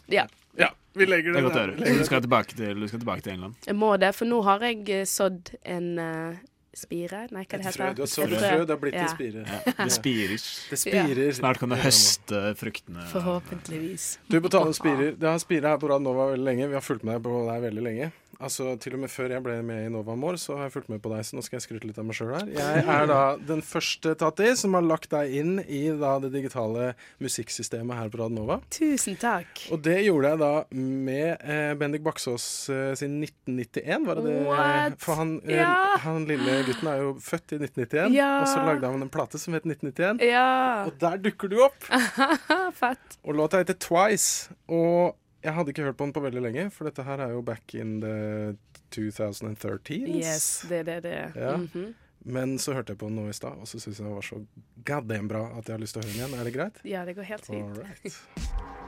Ja. 0.07 0.23
Ja, 0.57 0.69
vi 0.95 1.05
legger 1.05 1.33
Det 1.33 1.41
det 1.41 1.41
er 1.41 1.47
godt 1.49 1.57
å 1.57 1.63
høre. 1.65 1.95
Du 1.99 2.05
skal 2.07 2.21
tilbake 2.23 2.55
til, 2.55 2.79
du 2.79 2.87
skal 2.87 3.01
tilbake 3.01 3.25
til 3.25 3.33
England. 3.35 3.57
Jeg 3.67 3.75
må 3.75 3.89
det, 3.99 4.13
for 4.15 4.29
nå 4.29 4.39
har 4.47 4.63
jeg 4.63 4.85
eh, 4.95 5.03
sådd 5.09 5.51
en 5.67 5.89
eh, 5.99 6.39
spire 6.77 7.23
Nei, 7.33 7.43
hva 7.43 7.57
det 7.57 7.65
heter 7.67 7.83
det? 7.83 7.95
Du 7.97 8.03
er 8.03 8.07
et 8.07 8.43
frø, 8.43 8.59
det 8.65 8.73
har 8.75 8.81
blitt 8.83 8.97
Ja. 8.97 9.07
en 9.07 9.13
spire. 9.15 9.43
Ja, 9.47 9.73
det 9.83 9.91
spirer. 9.97 10.45
Det 10.69 10.79
spirer. 10.83 11.33
Snart 11.39 11.59
kan 11.59 11.69
du 11.69 11.75
høste 11.75 12.43
fruktene. 12.59 13.03
Forhåpentligvis. 13.11 14.07
Du, 14.29 14.39
på 14.41 14.49
tale 14.53 14.71
om 14.71 14.77
spirer. 14.77 15.15
Det 15.17 15.27
har 15.29 15.39
spira 15.43 15.73
her 15.75 15.81
på 15.81 15.89
Rad 15.91 16.01
Nova 16.05 16.29
veldig 16.33 16.45
lenge. 16.51 16.67
Vi 16.71 16.73
har 16.79 16.85
fulgt 16.85 17.03
med 17.07 17.17
deg 17.17 17.23
på 17.27 17.43
deg 17.49 17.61
veldig 17.69 17.83
lenge. 17.89 18.11
Altså, 18.37 18.75
Til 18.77 18.93
og 18.93 18.99
med 19.01 19.09
før 19.09 19.31
jeg 19.33 19.41
ble 19.41 19.53
med 19.65 19.87
i 19.87 19.89
Nova 19.89 20.13
More, 20.15 20.37
så 20.37 20.53
har 20.59 20.67
jeg 20.67 20.73
fulgt 20.75 20.89
med 20.93 20.99
på 21.01 21.09
deg. 21.09 21.23
Så 21.25 21.33
nå 21.33 21.41
skal 21.41 21.57
jeg 21.57 21.63
skryte 21.65 21.87
litt 21.89 21.97
av 21.97 22.05
meg 22.05 22.13
sjøl 22.19 22.35
her. 22.35 22.45
Jeg 22.53 22.83
er 22.85 23.07
da 23.09 23.21
den 23.49 23.63
første, 23.65 24.11
Tati, 24.19 24.51
som 24.59 24.75
har 24.77 24.85
lagt 24.85 25.09
deg 25.09 25.33
inn 25.39 25.55
i 25.65 25.79
da 25.97 26.19
det 26.21 26.29
digitale 26.35 26.91
musikksystemet 27.23 27.97
her 27.97 28.11
på 28.13 28.19
Rad 28.21 28.35
Nova. 28.35 28.59
Tusen 28.69 29.17
takk. 29.17 29.63
Og 29.73 29.81
det 29.81 29.95
gjorde 30.05 30.35
jeg 30.35 30.41
da 30.43 30.51
med 30.77 31.41
eh, 31.49 31.71
Bendik 31.81 32.03
Baksås 32.05 32.45
eh, 32.69 32.91
sin 32.99 33.17
1991, 33.25 34.05
var 34.05 34.21
det 34.21 34.27
det? 34.29 34.35
What? 34.45 34.99
For 35.01 35.17
han, 35.17 35.33
eh, 35.47 35.57
Ja. 35.57 35.97
han 36.05 36.27
lille 36.29 36.59
gutten 36.67 36.89
er 36.91 37.01
jo 37.01 37.13
født 37.23 37.53
i 37.55 37.59
1991, 37.61 38.13
Ja. 38.15 38.29
og 38.43 38.47
så 38.51 38.63
lagde 38.67 38.91
han 38.91 39.01
en 39.05 39.09
plate 39.13 39.39
som 39.41 39.55
het 39.57 39.65
1991. 39.65 40.21
Ja. 40.27 40.85
Og 40.89 40.97
der 41.01 41.17
dukker 41.23 41.49
du 41.51 41.57
opp! 41.65 41.79
Fett. 42.81 43.17
Og 43.23 43.35
låta 43.39 43.61
heter 43.63 43.77
Twice. 43.79 44.51
Og 44.69 45.15
jeg 45.43 45.53
hadde 45.55 45.71
ikke 45.73 45.85
hørt 45.87 45.97
på 45.99 46.05
den 46.07 46.13
på 46.13 46.23
veldig 46.25 46.41
lenge, 46.43 46.67
for 46.73 46.89
dette 46.89 47.03
her 47.07 47.21
er 47.27 47.31
jo 47.35 47.41
back 47.45 47.73
in 47.77 47.99
the 48.03 48.55
2013s. 48.91 50.07
Yes, 50.19 50.65
det 50.69 50.79
er 50.83 50.83
det 50.91 50.99
det 51.07 51.15
er. 51.15 51.31
Ja. 51.35 51.55
Mhm. 51.57 51.93
Men 52.27 52.57
så 52.59 52.73
hørte 52.75 52.91
jeg 52.91 52.97
på 52.99 53.07
den 53.07 53.15
nå 53.21 53.29
i 53.29 53.33
stad, 53.37 53.55
og 53.61 53.67
så 53.69 53.79
syns 53.79 53.99
jeg 54.01 54.03
den 54.07 54.15
var 54.17 54.25
så 54.25 54.41
goddamn 54.83 55.29
bra 55.31 55.45
at 55.57 55.69
jeg 55.69 55.77
har 55.77 55.79
lyst 55.79 55.95
til 55.95 56.01
å 56.01 56.07
høre 56.07 56.11
den 56.11 56.19
igjen. 56.25 56.39
Er 56.41 56.43
det 56.49 56.53
greit? 56.57 56.81
Ja, 56.83 57.05
det 57.07 57.15
går 57.15 57.23
helt 57.29 57.45
fint. 57.47 57.63
All 57.63 57.85
right. 57.85 58.86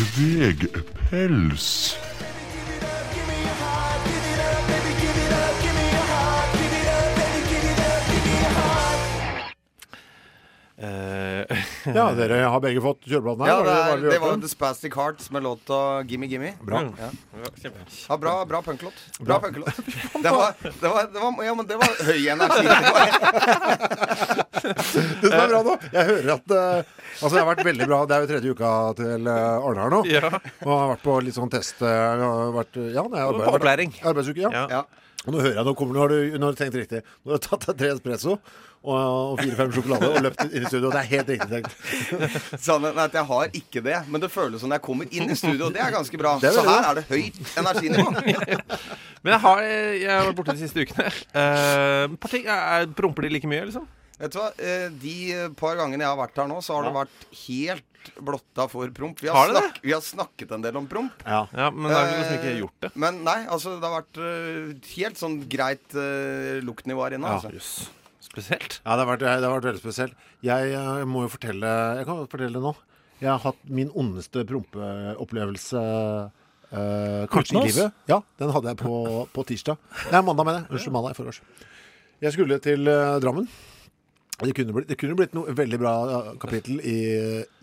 Kvegpels. 0.00 1.96
Eh, 10.80 11.44
Ja, 11.94 12.06
dere 12.16 12.38
har 12.48 12.60
begge 12.64 12.80
fått 12.80 13.04
kjørebladene 13.04 13.44
her. 13.44 13.52
Ja, 13.52 13.60
det, 13.60 13.72
er, 13.72 13.88
var 13.90 14.00
det, 14.00 14.12
det 14.14 14.20
var 14.22 14.40
The 14.40 14.48
Spastic 14.48 14.96
Hearts 14.96 15.28
med 15.34 15.44
låta 15.44 15.80
Gimme 16.08 16.26
Gimme. 16.30 16.54
Bra. 16.64 16.80
Ja. 16.96 17.10
Ja, 18.08 18.16
bra, 18.16 18.34
bra 18.48 18.62
punklåt. 18.64 18.96
Bra 19.20 19.40
punklåt. 19.44 19.76
Det 20.24 20.30
var, 20.30 20.54
det, 20.62 20.88
var, 20.88 21.12
det, 21.12 21.20
var, 21.20 21.44
ja, 21.44 21.54
men 21.54 21.66
det 21.66 21.76
var 21.80 21.92
høy 22.08 22.28
energi. 22.28 22.64
Det 24.70 25.30
som 25.30 25.36
er 25.40 25.50
bra 25.52 25.60
nå, 25.66 25.76
jeg 25.92 26.08
hører 26.12 26.32
at 26.36 26.54
uh, 26.54 26.96
Altså, 27.20 27.34
det 27.34 27.40
har 27.42 27.48
vært 27.50 27.66
veldig 27.66 27.86
bra. 27.90 27.98
Det 28.08 28.16
er 28.16 28.22
jo 28.24 28.28
tredje 28.30 28.54
uka 28.54 28.70
til 29.00 29.28
uh, 29.28 29.66
Arne 29.68 29.82
her 29.84 29.92
nå. 29.92 30.00
Ja. 30.08 30.30
Og 30.64 30.72
har 30.72 30.88
vært 30.94 31.04
på 31.04 31.18
litt 31.26 31.36
sånn 31.36 31.52
test 31.52 31.82
uh, 31.84 32.48
vært, 32.56 32.80
Ja, 32.94 33.04
det 33.04 33.18
er 33.20 33.26
arbeid, 33.28 33.46
opplæring. 33.52 33.94
arbeidsuke. 34.00 34.46
Ja. 34.46 34.50
Ja. 34.54 34.66
ja. 34.80 35.10
Og 35.26 35.34
nå 35.34 35.42
hører 35.42 35.58
jeg 35.58 35.66
nå 35.68 35.72
kommer 35.76 35.96
Nå 35.98 36.00
har 36.00 36.12
du, 36.14 36.38
nå 36.40 36.48
har 36.48 36.54
du 36.56 36.60
tenkt 36.62 36.76
riktig. 36.80 37.02
Nå 37.24 37.34
har 37.34 37.40
du 37.42 37.46
tatt 37.50 37.66
deg 37.68 37.80
tre 37.82 37.90
espresso 37.92 38.38
og, 38.80 38.96
og 38.96 39.34
fire-fem 39.42 39.72
sjokolade 39.76 40.08
og 40.08 40.22
løpt 40.24 40.44
inn 40.46 40.64
i 40.64 40.68
studio. 40.70 40.88
Det 40.94 41.00
er 41.02 41.08
helt 41.10 41.32
riktig 41.34 41.48
tenkt. 41.50 41.74
Sannheten 42.64 42.96
er 42.96 43.10
at 43.10 43.18
jeg 43.18 43.28
har 43.28 43.58
ikke 43.60 43.82
det, 43.84 43.98
men 44.08 44.22
det 44.24 44.30
føles 44.32 44.62
som 44.62 44.72
når 44.72 44.80
jeg 44.80 44.84
kommer 44.86 45.12
inn 45.12 45.28
i 45.28 45.36
studio. 45.36 45.66
og 45.68 45.76
Det 45.76 45.82
er 45.84 45.92
ganske 45.92 46.20
bra. 46.22 46.38
Er 46.40 46.56
Så 46.56 46.64
her 46.64 46.88
er 46.88 47.00
det 47.02 47.04
høyt 47.10 47.40
energinivå. 47.60 48.06
Men 49.20 49.34
jeg 49.34 49.40
har 49.44 49.58
Jeg 49.68 50.08
har 50.08 50.22
vært 50.30 50.36
borte 50.38 50.54
de 50.56 50.62
siste 50.64 50.80
ukene. 50.80 51.10
Uh, 51.36 52.14
ting. 52.32 52.46
Er- 52.48 52.88
Promper 52.96 53.26
de 53.28 53.34
like 53.34 53.50
mye, 53.50 53.66
liksom? 53.68 53.84
Vet 54.20 54.34
du 54.34 54.40
hva, 54.40 54.50
eh, 54.60 54.88
De 55.02 55.14
par 55.56 55.78
gangene 55.80 56.04
jeg 56.04 56.10
har 56.10 56.18
vært 56.20 56.40
her 56.42 56.50
nå, 56.50 56.58
så 56.64 56.76
har 56.76 56.88
det 56.88 56.96
vært 56.96 57.22
helt 57.46 57.86
blotta 58.20 58.66
for 58.68 58.90
promp. 58.96 59.20
Vi 59.20 59.28
Har 59.28 59.48
har, 59.48 59.54
det? 59.56 59.80
vi 59.84 59.92
har 59.92 60.00
snakket 60.04 60.52
en 60.56 60.64
del 60.64 60.76
om 60.76 60.86
promp. 60.88 61.22
Ja. 61.24 61.46
Ja, 61.52 61.70
men 61.70 61.90
da 61.90 61.98
har 61.98 62.08
vi 62.08 62.18
liksom 62.18 62.36
ikke 62.38 62.58
gjort 62.58 62.84
det. 62.84 62.90
Men 63.00 63.22
nei, 63.26 63.38
altså 63.46 63.76
det 63.76 63.88
har 63.88 63.96
vært 64.00 64.20
eh, 64.24 64.92
helt 64.96 65.20
sånn 65.20 65.38
greit 65.52 65.96
uh, 65.96 66.60
luktnivå 66.64 67.04
her 67.06 67.16
inne. 67.18 67.28
Ja. 67.28 67.40
Altså. 67.40 67.52
Yes. 67.56 67.90
Spesielt. 68.24 68.78
Ja, 68.84 68.94
det 68.94 69.04
har, 69.04 69.08
vært, 69.10 69.24
det 69.24 69.46
har 69.46 69.56
vært 69.56 69.68
veldig 69.70 69.82
spesielt. 69.82 70.28
Jeg, 70.44 70.70
jeg 70.72 71.08
må 71.10 71.24
jo 71.26 71.32
fortelle 71.32 71.70
Jeg 71.98 72.06
kan 72.08 72.20
fortelle 72.30 72.54
det 72.56 72.62
nå. 72.64 72.74
Jeg 73.20 73.28
har 73.28 73.40
hatt 73.42 73.64
min 73.68 73.90
ondeste 73.96 74.44
prompeopplevelse 74.48 75.86
Uh, 76.70 77.26
kanskje 77.26 77.56
i 77.58 77.64
livet. 77.66 77.94
Ja, 78.06 78.20
den 78.38 78.52
hadde 78.54 78.70
jeg 78.70 78.78
på, 78.78 78.92
på 79.34 79.42
tirsdag. 79.48 79.80
Nei, 80.12 80.20
mandag, 80.22 80.46
mener 80.46 80.60
jeg. 80.60 80.68
Unnskyld, 80.70 80.94
mandag 80.94 81.16
i 81.16 81.18
forgårs. 81.18 81.40
Jeg 82.22 82.34
skulle 82.36 82.60
til 82.62 82.86
uh, 82.86 83.16
Drammen. 83.18 83.48
Det 84.40 84.54
kunne 84.56 84.74
blitt, 84.76 84.88
det 84.88 84.98
kunne 85.00 85.16
blitt 85.18 85.34
noe 85.36 85.54
veldig 85.56 85.80
bra 85.80 85.94
eh, 86.08 86.28
kapittel 86.40 86.80
i, 86.80 86.98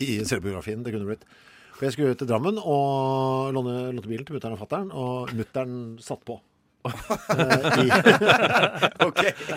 i 0.04 0.18
selvbiografien. 0.28 0.84
Det 0.86 0.94
kunne 0.94 1.08
blitt. 1.08 1.24
For 1.78 1.86
jeg 1.86 1.94
skulle 1.94 2.18
til 2.18 2.28
Drammen 2.30 2.58
og 2.58 3.52
låne, 3.54 3.74
lånte 3.94 4.10
bilen 4.10 4.26
til 4.26 4.34
mutter'n 4.34 4.54
og 4.56 4.62
fatter'n, 4.62 4.88
og 4.90 5.34
mutter'n 5.38 5.74
satt 6.02 6.24
på. 6.26 6.40
Eh, 6.88 7.68
i, 7.82 7.88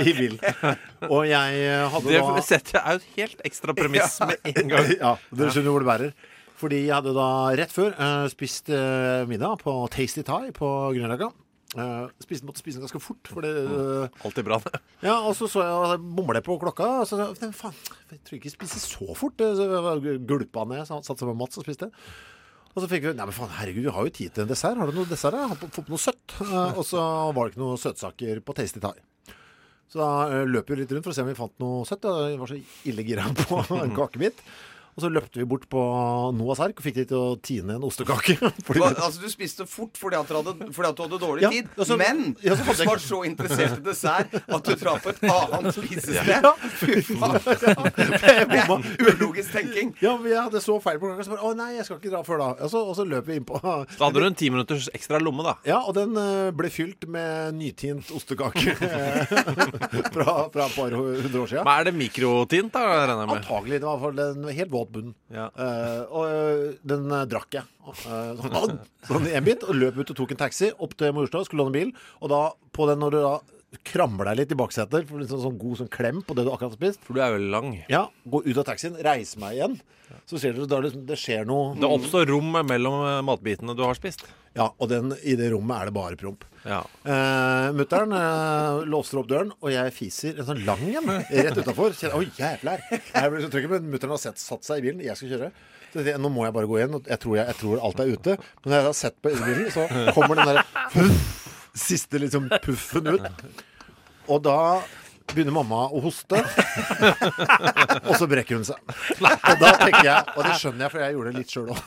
I 0.10 0.14
bilen. 0.18 0.38
Og 1.10 1.26
jeg 1.30 1.64
hadde 1.94 2.12
Det 2.12 2.22
da 2.22 2.46
setter 2.46 2.78
jeg 2.78 3.00
ut 3.02 3.10
helt 3.18 3.44
ekstra 3.50 3.76
premiss 3.78 4.20
med 4.26 4.54
en 4.54 4.76
gang. 4.76 4.94
ja, 5.04 5.16
dere 5.34 5.54
skjønner 5.54 5.76
hvor 5.76 5.86
det 5.86 5.92
bærer. 5.92 6.14
Fordi 6.62 6.84
jeg 6.84 6.94
hadde 6.94 7.16
da 7.18 7.30
rett 7.58 7.74
før 7.74 7.96
uh, 7.98 8.28
spist 8.30 8.70
uh, 8.70 9.26
middag 9.30 9.64
på 9.64 9.74
Tasty 9.94 10.22
Thai 10.26 10.52
på 10.54 10.68
Grünerløkka. 10.94 11.32
Uh, 11.72 12.10
spiste, 12.20 12.44
måtte 12.44 12.60
spise 12.60 12.80
den 12.80 12.84
ganske 12.84 13.00
fort. 13.00 13.30
For 13.32 13.46
det, 13.46 13.52
eh, 13.64 14.26
Alltid 14.28 14.48
bra, 14.48 14.58
det. 14.66 14.82
ja, 15.08 15.14
og 15.24 15.32
så 15.38 15.48
så 15.52 15.64
jeg 15.64 16.02
bomle 16.18 16.42
på 16.44 16.58
klokka. 16.60 16.90
Og 17.04 17.08
så 17.08 17.20
sa 17.20 17.30
jeg 17.48 17.56
faen, 17.56 17.78
jeg 18.12 18.20
tror 18.28 18.40
ikke 18.40 18.50
jeg 18.50 18.58
spiser 18.58 18.84
så 18.84 19.16
fort. 19.16 19.40
Så 19.40 19.70
jeg 19.70 20.20
gulpa 20.28 20.66
ned. 20.68 20.84
Så 20.90 21.00
satt 21.00 21.22
sammen 21.22 21.38
med 21.38 21.46
Mats 21.46 21.62
og 21.62 21.68
spiste. 21.68 21.88
Og 22.72 22.84
så 22.84 22.88
fikk 22.92 23.08
vi 23.08 23.14
Nei, 23.16 23.28
men 23.28 23.36
faen, 23.36 23.54
herregud, 23.60 23.86
vi 23.88 23.96
har 23.96 24.08
jo 24.08 24.16
tid 24.16 24.36
til 24.36 24.46
en 24.46 24.52
dessert. 24.52 24.80
Har 24.80 24.92
du 24.92 25.00
noe 25.00 25.08
dessert? 25.08 25.38
Jeg 25.40 25.54
har 25.54 25.64
fått 25.64 25.92
noe 25.92 26.02
søtt. 26.02 26.36
Uh, 26.44 26.76
og 26.76 26.84
så 26.88 27.06
var 27.32 27.48
det 27.48 27.54
ikke 27.54 27.64
noen 27.64 27.80
søtsaker 27.80 28.44
på 28.44 28.58
Tasty 28.60 28.84
Thai. 28.84 28.98
Så 29.92 30.00
da 30.00 30.12
eh, 30.32 30.46
løp 30.48 30.70
vi 30.72 30.78
litt 30.80 30.92
rundt 30.96 31.04
for 31.04 31.12
å 31.12 31.16
se 31.18 31.24
om 31.24 31.28
vi 31.28 31.36
fant 31.36 31.58
noe 31.60 31.84
søtt. 31.88 32.06
Jeg 32.08 32.40
var 32.40 32.48
så 32.48 32.60
ille 32.88 33.04
gira 33.04 33.26
på 33.36 33.60
en 33.82 33.96
kakebit. 33.96 34.40
Og 34.96 35.04
så 35.06 35.10
løpte 35.12 35.40
vi 35.40 35.46
bort 35.48 35.64
på 35.72 35.82
Noahs 36.36 36.60
ark 36.64 36.80
og 36.82 36.84
fikk 36.86 36.98
de 37.02 37.06
til 37.12 37.18
å 37.20 37.36
tine 37.40 37.78
en 37.78 37.86
ostekake. 37.88 38.36
Fordi 38.68 38.82
Hva, 38.84 38.90
altså 38.98 39.22
Du 39.24 39.30
spiste 39.32 39.66
fort 39.70 39.96
fordi 40.00 40.18
at 40.20 40.28
du 40.28 40.36
hadde, 40.36 40.54
fordi 40.76 40.90
at 40.90 40.98
du 40.98 41.04
hadde 41.06 41.20
dårlig 41.22 41.46
Ja, 41.46 41.52
tid. 41.54 41.70
altså, 41.78 41.96
men 42.00 42.36
ja, 42.44 42.56
så 42.60 42.66
du 42.76 42.84
var 42.90 43.00
så 43.04 43.22
interessert 43.28 43.78
i 43.80 43.84
dessert 43.86 44.36
at 44.42 44.68
du 44.68 44.72
traff 44.82 45.06
et 45.12 45.22
annet 45.30 45.76
spisested. 45.78 46.32
Ja. 46.32 46.52
Fy 46.82 47.02
faen. 47.08 48.86
Ulogisk 49.08 49.54
tenking. 49.56 49.94
Ja, 50.04 50.16
vi 50.22 50.34
hadde 50.36 50.62
så 50.64 50.76
feil 50.84 51.00
på 51.02 51.08
klokka. 51.10 51.26
Så 51.28 51.34
bare, 51.36 51.46
å 51.48 51.54
nei, 51.58 51.70
jeg 51.78 51.88
skal 51.88 52.00
ikke 52.02 52.12
dra 52.14 52.22
før 52.28 52.42
da. 52.44 52.50
Og 52.66 52.72
så, 52.74 52.82
og 52.92 52.96
så 52.98 53.06
løp 53.08 53.28
vi 53.30 53.38
inn 53.40 53.48
på 53.48 53.60
Da 53.62 53.78
hadde 54.04 54.22
du 54.22 54.28
en 54.28 54.38
ti 54.38 54.50
minutters 54.54 54.90
ekstra 54.96 55.20
lomme, 55.22 55.46
da. 55.48 55.56
Ja, 55.68 55.80
og 55.88 55.96
den 55.98 56.16
eh, 56.20 56.52
ble 56.58 56.72
fylt 56.74 57.08
med 57.12 57.56
nytint 57.60 58.12
ostekake 58.16 58.76
fra, 58.76 60.50
fra 60.52 60.66
et 60.68 60.76
par 60.76 60.96
hundre 60.96 61.44
år 61.46 61.52
siden. 61.52 61.64
Men 61.66 61.74
er 61.78 61.88
det 61.90 61.96
mikrotint, 61.98 62.74
da, 62.76 62.84
regner 63.06 63.24
jeg 63.24 63.32
med? 63.32 63.38
Antagelig. 63.42 63.82
Det 63.82 63.88
var 63.88 64.58
helt 64.62 64.74
våt 64.74 64.81
bunn. 64.90 65.14
Ja. 65.34 65.48
Uh, 65.54 66.02
og 66.10 66.26
eh, 66.28 66.66
den 66.88 67.08
uh, 67.12 67.24
drakk 67.30 67.58
jeg. 67.60 67.68
Uh, 67.86 68.42
sånn, 68.42 68.78
sånn 69.08 69.30
en 69.32 69.48
bit. 69.48 69.66
Og 69.68 69.78
løp 69.78 70.02
ut 70.02 70.14
og 70.14 70.18
tok 70.18 70.36
en 70.36 70.42
taxi 70.42 70.72
opp 70.74 70.98
til 71.00 71.14
Majorstua, 71.16 71.46
skulle 71.48 71.66
låne 71.66 71.76
bil. 71.78 71.94
Og 72.22 72.34
da, 72.34 72.44
på 72.76 72.90
den 72.90 73.02
når 73.04 73.16
du 73.16 73.20
da 73.24 73.36
krammer 73.88 74.28
deg 74.28 74.42
litt 74.42 74.52
i 74.52 74.60
baksetet, 74.60 75.08
for 75.08 75.22
litt 75.22 75.32
sånn, 75.32 75.58
god 75.62 75.80
sånn 75.80 75.92
klem 75.94 76.20
på 76.28 76.36
det 76.36 76.44
du 76.44 76.52
akkurat 76.52 76.74
har 76.74 76.80
spist 76.80 77.06
For 77.08 77.16
du 77.16 77.22
er 77.24 77.38
jo 77.38 77.46
lang. 77.54 77.72
Ja, 77.92 78.10
Gå 78.28 78.44
ut 78.44 78.58
av 78.58 78.68
taxien, 78.68 78.98
reise 79.00 79.40
meg 79.40 79.56
igjen. 79.60 79.78
Så 80.28 80.42
ser 80.42 80.58
du 80.58 80.66
da 80.68 80.82
liksom, 80.84 81.06
det 81.08 81.16
skjer 81.16 81.46
noe 81.48 81.72
Det 81.80 81.88
oppstår 81.88 82.28
rom 82.34 82.52
mellom 82.68 83.24
matbitene 83.24 83.78
du 83.78 83.86
har 83.86 83.96
spist. 83.96 84.26
Ja, 84.58 84.68
og 84.78 84.90
den, 84.92 85.14
i 85.24 85.38
det 85.40 85.48
rommet 85.54 85.78
er 85.80 85.90
det 85.90 85.96
bare 85.96 86.18
promp. 86.20 86.44
Ja. 86.68 86.82
Eh, 87.08 87.68
Mutter'n 87.78 88.12
eh, 88.18 88.82
låser 88.92 89.22
opp 89.22 89.30
døren, 89.30 89.54
og 89.64 89.72
jeg 89.72 89.94
fiser 89.96 90.42
en 90.42 90.50
sånn 90.50 90.64
lang 90.68 90.82
en 90.90 91.08
rett 91.08 91.58
utafor. 91.62 91.96
Oi, 92.20 92.26
jævlar! 92.38 92.84
Jeg 92.92 93.32
blir 93.32 93.46
så 93.46 93.52
trygg, 93.54 93.70
men 93.72 93.88
mutter'n 93.94 94.12
har 94.12 94.22
sett, 94.22 94.42
satt 94.42 94.68
seg 94.68 94.82
i 94.82 94.90
bilen. 94.90 95.04
Jeg 95.06 95.16
skal 95.20 95.32
kjøre. 95.32 95.52
Så 95.92 96.04
jeg, 96.08 96.20
Nå 96.24 96.32
må 96.32 96.46
jeg 96.46 96.56
bare 96.56 96.70
gå 96.70 96.78
og 96.84 97.08
Jeg 97.08 97.20
tror, 97.20 97.38
jeg, 97.40 97.48
jeg 97.52 97.60
tror 97.62 97.82
alt 97.88 98.04
er 98.04 98.12
ute. 98.12 98.36
Men 98.62 98.74
når 98.74 98.78
jeg 98.78 98.88
har 98.90 99.00
sett 99.02 99.18
på 99.24 99.34
bilen, 99.40 99.72
så 99.72 99.88
kommer 100.16 100.40
den 100.40 100.52
der 100.52 101.12
siste 101.88 102.20
liksom 102.20 102.52
puffen 102.64 103.08
ut. 103.16 103.46
Og 104.32 104.44
da 104.46 104.60
begynner 105.36 105.56
mamma 105.56 105.84
å 105.92 106.02
hoste. 106.04 106.40
og 108.10 108.14
så 108.20 108.28
brekker 108.30 108.60
hun 108.60 108.66
seg. 108.68 108.80
Og 109.22 109.62
da 109.62 109.72
tenker 109.82 110.08
jeg, 110.08 110.26
og 110.36 110.42
det 110.48 110.56
skjønner 110.62 110.86
jeg, 110.86 110.94
for 110.94 111.04
jeg 111.04 111.16
gjorde 111.18 111.32
det 111.32 111.42
litt 111.42 111.54
sjøl 111.54 111.72
òg. 111.72 111.82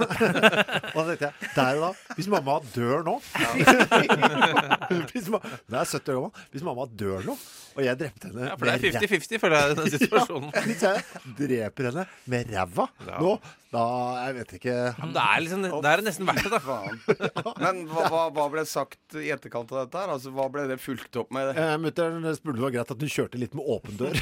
Og 0.95 0.99
da 1.01 1.05
tenkte 1.09 1.27
jeg, 1.27 1.51
der 1.57 1.79
og 1.79 1.83
da 1.85 2.15
Hvis 2.19 2.29
mamma 2.31 2.55
dør 2.75 3.03
nå 3.07 3.15
hvis 5.11 5.29
mamma, 5.33 5.51
Det 5.67 5.79
er 5.81 5.89
70 5.91 6.15
år 6.15 6.21
gammel. 6.21 6.47
Hvis 6.55 6.65
mamma 6.67 6.87
dør 7.03 7.25
nå, 7.27 7.35
og 7.75 7.83
jeg 7.83 7.99
drepte 7.99 8.31
henne 8.31 8.47
Ja, 8.47 8.55
for 8.59 8.69
det 8.71 8.75
er 8.77 9.01
50-50, 9.01 9.41
føler 9.43 9.57
jeg, 9.59 9.75
i 9.75 9.79
den 9.81 9.93
situasjonen. 9.97 10.51
Ja, 10.55 10.63
hvis 10.69 10.85
jeg 10.87 11.35
dreper 11.41 11.89
henne 11.91 12.05
med 12.31 12.53
ræva 12.55 12.87
nå, 13.19 13.33
da 13.75 13.85
Jeg 14.29 14.37
vet 14.39 14.53
ikke 14.61 14.77
Men 15.01 15.15
det 15.17 15.25
er, 15.25 15.43
liksom, 15.45 15.65
det 15.83 15.91
er 15.91 16.03
nesten 16.07 16.29
verdt 16.31 16.47
det, 16.53 16.61
da. 16.69 17.55
Men 17.65 17.83
hva, 17.91 18.07
hva, 18.13 18.23
hva 18.37 18.47
ble 18.53 18.65
sagt 18.71 19.19
i 19.19 19.33
etterkant 19.35 19.73
av 19.75 19.85
dette? 19.85 20.05
her? 20.05 20.13
Altså, 20.15 20.31
Hva 20.35 20.47
ble 20.55 20.67
det 20.71 20.79
fulgt 20.83 21.19
opp 21.21 21.35
med? 21.35 21.51
Eh, 21.59 21.75
Mutter'n 21.83 22.29
spurte 22.39 22.55
om 22.55 22.61
det 22.61 22.67
var 22.69 22.77
greit 22.79 22.95
at 22.95 23.01
du 23.03 23.07
kjørte 23.11 23.34
litt 23.41 23.55
med 23.55 23.65
åpen 23.75 23.97
dør. 23.99 24.15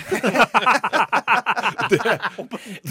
det, 1.92 2.01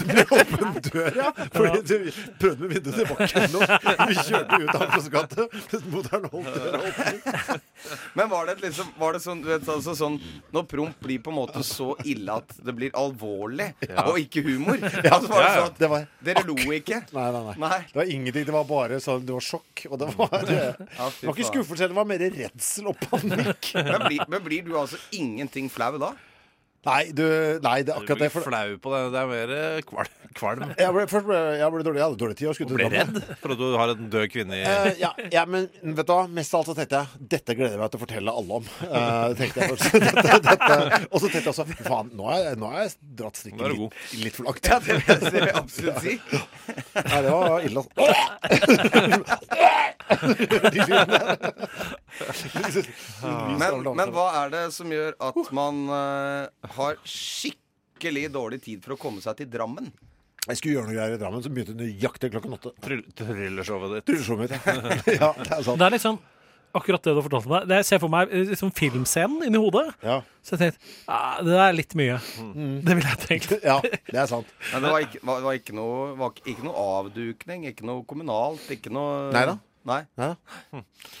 med 0.06 0.26
åpen 0.38 0.76
dør, 0.88 1.10
ja. 1.16 1.28
Fordi 1.54 1.80
du 1.88 1.96
prøvde 2.40 2.60
med 2.60 2.68
vinduet, 2.76 2.96
det 2.96 3.06
var 3.10 3.18
ikke 3.26 3.46
noe. 3.54 3.66
Vi 4.08 4.14
kjørte 4.20 4.60
ut 4.62 4.74
av 4.74 4.86
Akersgata 4.88 5.48
mens 5.52 5.84
mutter'n 5.92 6.28
holdt 6.32 6.50
døra 6.58 6.78
åpen. 6.82 7.62
Men 8.14 8.28
var 8.30 8.46
det, 8.46 8.56
liksom, 8.62 8.88
var 8.98 9.12
det 9.16 9.20
sånn, 9.24 9.42
du 9.42 9.48
vet, 9.50 9.66
altså 9.68 9.94
sånn 9.98 10.18
Når 10.54 10.66
promp 10.70 10.98
blir 11.02 11.18
på 11.24 11.32
en 11.32 11.36
måte 11.40 11.62
så 11.66 11.92
ille 12.08 12.36
at 12.42 12.54
det 12.64 12.74
blir 12.76 12.94
alvorlig, 12.98 13.70
Ja. 13.88 14.06
og 14.10 14.18
ikke 14.22 14.42
humor 14.46 14.78
Ja, 14.82 15.16
altså, 15.16 15.28
var 15.32 15.42
det 15.46 15.52
sånn 15.56 15.68
at 15.70 15.78
Det 15.82 15.90
var 15.92 16.06
Dere 16.22 16.44
lo 16.48 16.56
ikke? 16.76 17.02
Nei, 17.12 17.28
nei, 17.36 17.42
nei, 17.48 17.54
Nei. 17.62 17.80
Det 17.92 17.98
var 18.02 18.12
ingenting. 18.16 18.44
Det 18.48 18.56
var 18.56 18.64
bare 18.68 19.00
sånn 19.02 19.24
Det 19.26 19.34
var 19.36 19.46
sjokk. 19.46 19.86
Og 19.90 19.98
det 20.02 20.10
var, 20.16 20.36
det, 20.48 20.58
Ja, 20.98 21.08
det 21.10 21.28
var 21.28 21.34
ikke 21.36 21.50
skuffelse, 21.52 21.88
det 21.90 21.96
var 21.96 22.08
mer 22.08 22.22
redsel 22.32 22.90
og 22.92 23.00
panikk. 23.08 23.72
Men 23.74 24.06
blir, 24.08 24.24
men 24.28 24.44
blir 24.44 24.62
du 24.66 24.76
altså 24.78 25.00
ingenting 25.16 25.70
flau 25.72 25.96
da? 26.02 26.12
Nei, 26.82 27.02
du, 27.14 27.22
nei, 27.62 27.76
det 27.86 27.92
er 27.92 28.00
akkurat 28.00 28.18
det. 28.18 28.26
Du 28.26 28.34
blir 28.34 28.42
flau 28.42 28.70
på 28.82 28.90
det. 28.90 29.00
Det 29.14 29.18
er 29.20 29.28
mer 29.30 29.50
eh, 29.54 29.76
kvalm. 30.34 30.72
jeg 30.74 30.94
ble, 30.96 31.04
først 31.12 31.26
ble 31.28 31.38
jeg 31.60 31.68
ble 31.74 31.82
dårlig, 31.86 32.00
jeg 32.00 32.06
hadde 32.08 32.18
dårlig 32.18 32.36
tid. 32.40 32.48
Og 32.50 32.56
Drammen. 32.72 32.92
redd 32.96 33.38
for 33.38 33.54
at 33.54 33.60
du 33.60 33.66
har 33.78 33.92
en 33.92 34.08
død 34.10 34.26
kvinne 34.32 34.54
i 34.58 34.62
uh, 34.66 34.90
ja, 34.98 35.10
ja, 35.30 35.44
men 35.46 35.68
vet 35.70 36.08
du 36.08 36.12
hva? 36.14 36.24
Mest 36.32 36.54
av 36.56 36.58
alt 36.62 36.72
så 36.72 36.74
tenkte 36.78 36.96
jeg 36.98 37.28
dette 37.36 37.54
gleder 37.58 37.76
jeg 37.76 37.82
meg 37.84 37.92
til 37.92 38.00
å 38.00 38.02
fortelle 38.02 38.34
alle 38.42 38.52
om. 38.58 38.66
Uh, 38.82 39.30
tenkte 39.38 39.62
jeg 39.62 39.70
først. 39.76 39.84
dette, 40.08 40.38
dette. 40.48 40.76
Og 41.12 41.18
så 41.22 41.26
tenkte 41.28 41.44
jeg 41.44 41.52
også 41.54 41.66
faen, 41.86 42.10
nå 42.18 42.26
har 42.32 42.38
jeg, 42.48 42.58
nå 42.58 42.66
har 42.72 42.78
jeg 42.82 42.90
dratt 43.22 43.36
strikken 43.38 43.62
litt, 43.76 44.02
litt 44.24 44.34
for 44.40 44.44
langt. 44.50 44.64
Ja, 44.66 44.76
det 44.82 44.98
vil 44.98 45.06
jeg, 45.06 45.18
det 45.22 45.32
vil 45.36 45.46
jeg 45.46 45.56
absolutt 45.62 46.00
si. 46.02 46.14
Nei, 47.12 47.20
det 47.22 47.30
var 47.30 47.62
ille, 47.62 47.78
altså. 47.78 48.02
Men, 53.60 53.82
men 53.98 54.12
hva 54.14 54.26
er 54.44 54.52
det 54.54 54.62
som 54.74 54.90
gjør 54.92 55.14
at 55.28 55.52
man 55.54 55.82
uh, 55.90 56.72
har 56.76 56.98
skikkelig 57.08 58.28
dårlig 58.34 58.62
tid 58.64 58.82
for 58.84 58.96
å 58.96 59.00
komme 59.00 59.22
seg 59.24 59.38
til 59.42 59.50
Drammen? 59.52 59.92
Jeg 60.48 60.58
skulle 60.58 60.74
gjøre 60.80 60.88
noe 60.90 60.96
greier 60.96 61.14
i 61.14 61.20
Drammen, 61.22 61.42
så 61.44 61.50
begynte 61.54 61.76
nøyaktig 61.78 62.32
klokken 62.34 62.56
åtte. 62.56 62.72
Tryll- 62.82 63.06
thrillershovet 63.14 63.92
ditt. 63.98 64.06
Trylleshowet 64.10 64.42
mitt, 64.42 64.56
ja. 64.66 64.94
ja. 65.22 65.32
Det 65.38 65.52
er 65.54 65.66
sant. 65.68 65.78
Det 65.78 65.86
er 65.86 65.94
liksom 65.94 66.18
akkurat 66.72 67.04
det 67.04 67.12
du 67.12 67.18
har 67.20 67.26
fortalt 67.28 67.46
meg. 67.52 67.66
Det 67.68 67.78
jeg 67.82 67.86
ser 67.90 68.00
for 68.02 68.10
meg 68.10 68.30
liksom 68.48 68.70
filmscenen 68.74 69.44
inni 69.46 69.60
hodet. 69.60 69.84
Ja. 70.02 70.16
Så 70.42 70.56
jeg 70.56 70.62
tenkte 70.72 71.12
ah, 71.14 71.36
det 71.46 71.58
er 71.62 71.76
litt 71.76 71.94
mye. 72.00 72.16
Det 72.88 72.96
ville 72.98 73.12
jeg 73.12 73.20
tenkt. 73.26 73.52
ja, 73.62 73.76
det 73.84 74.18
er 74.24 74.30
sant. 74.30 74.50
Men 74.72 74.86
det 74.86 74.92
var 74.96 75.04
ikke, 75.06 75.20
var, 75.30 75.44
var 75.46 75.58
ikke, 75.60 75.76
noe, 75.78 76.06
var 76.18 76.32
ikke- 76.34 76.48
ikke 76.56 76.66
noe 76.66 76.86
avdukning, 76.96 77.68
ikke 77.70 77.86
noe 77.86 78.02
kommunalt, 78.08 78.64
ikke 78.74 78.90
noe 78.98 79.28
Nei 79.36 79.44
da. 79.52 79.58
Nei. 79.88 80.02
Ja. 80.20 80.28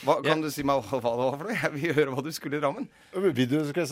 Hva, 0.06 0.14
kan 0.22 0.38
du 0.42 0.46
si 0.54 0.62
meg 0.62 0.84
hva 0.86 0.98
hva 1.02 1.04
det 1.16 1.18
var 1.18 1.32
for 1.40 1.46
noe? 1.48 1.56
Jeg 1.56 1.70
vil 1.74 1.94
høre 1.96 2.12
hva 2.14 2.22
du 2.22 2.28
skulle 2.34 2.56
i 2.58 2.60
Drammen. 2.62 2.84
Vil 3.12 3.48
du, 3.50 3.56
skal 3.66 3.82
jeg, 3.82 3.88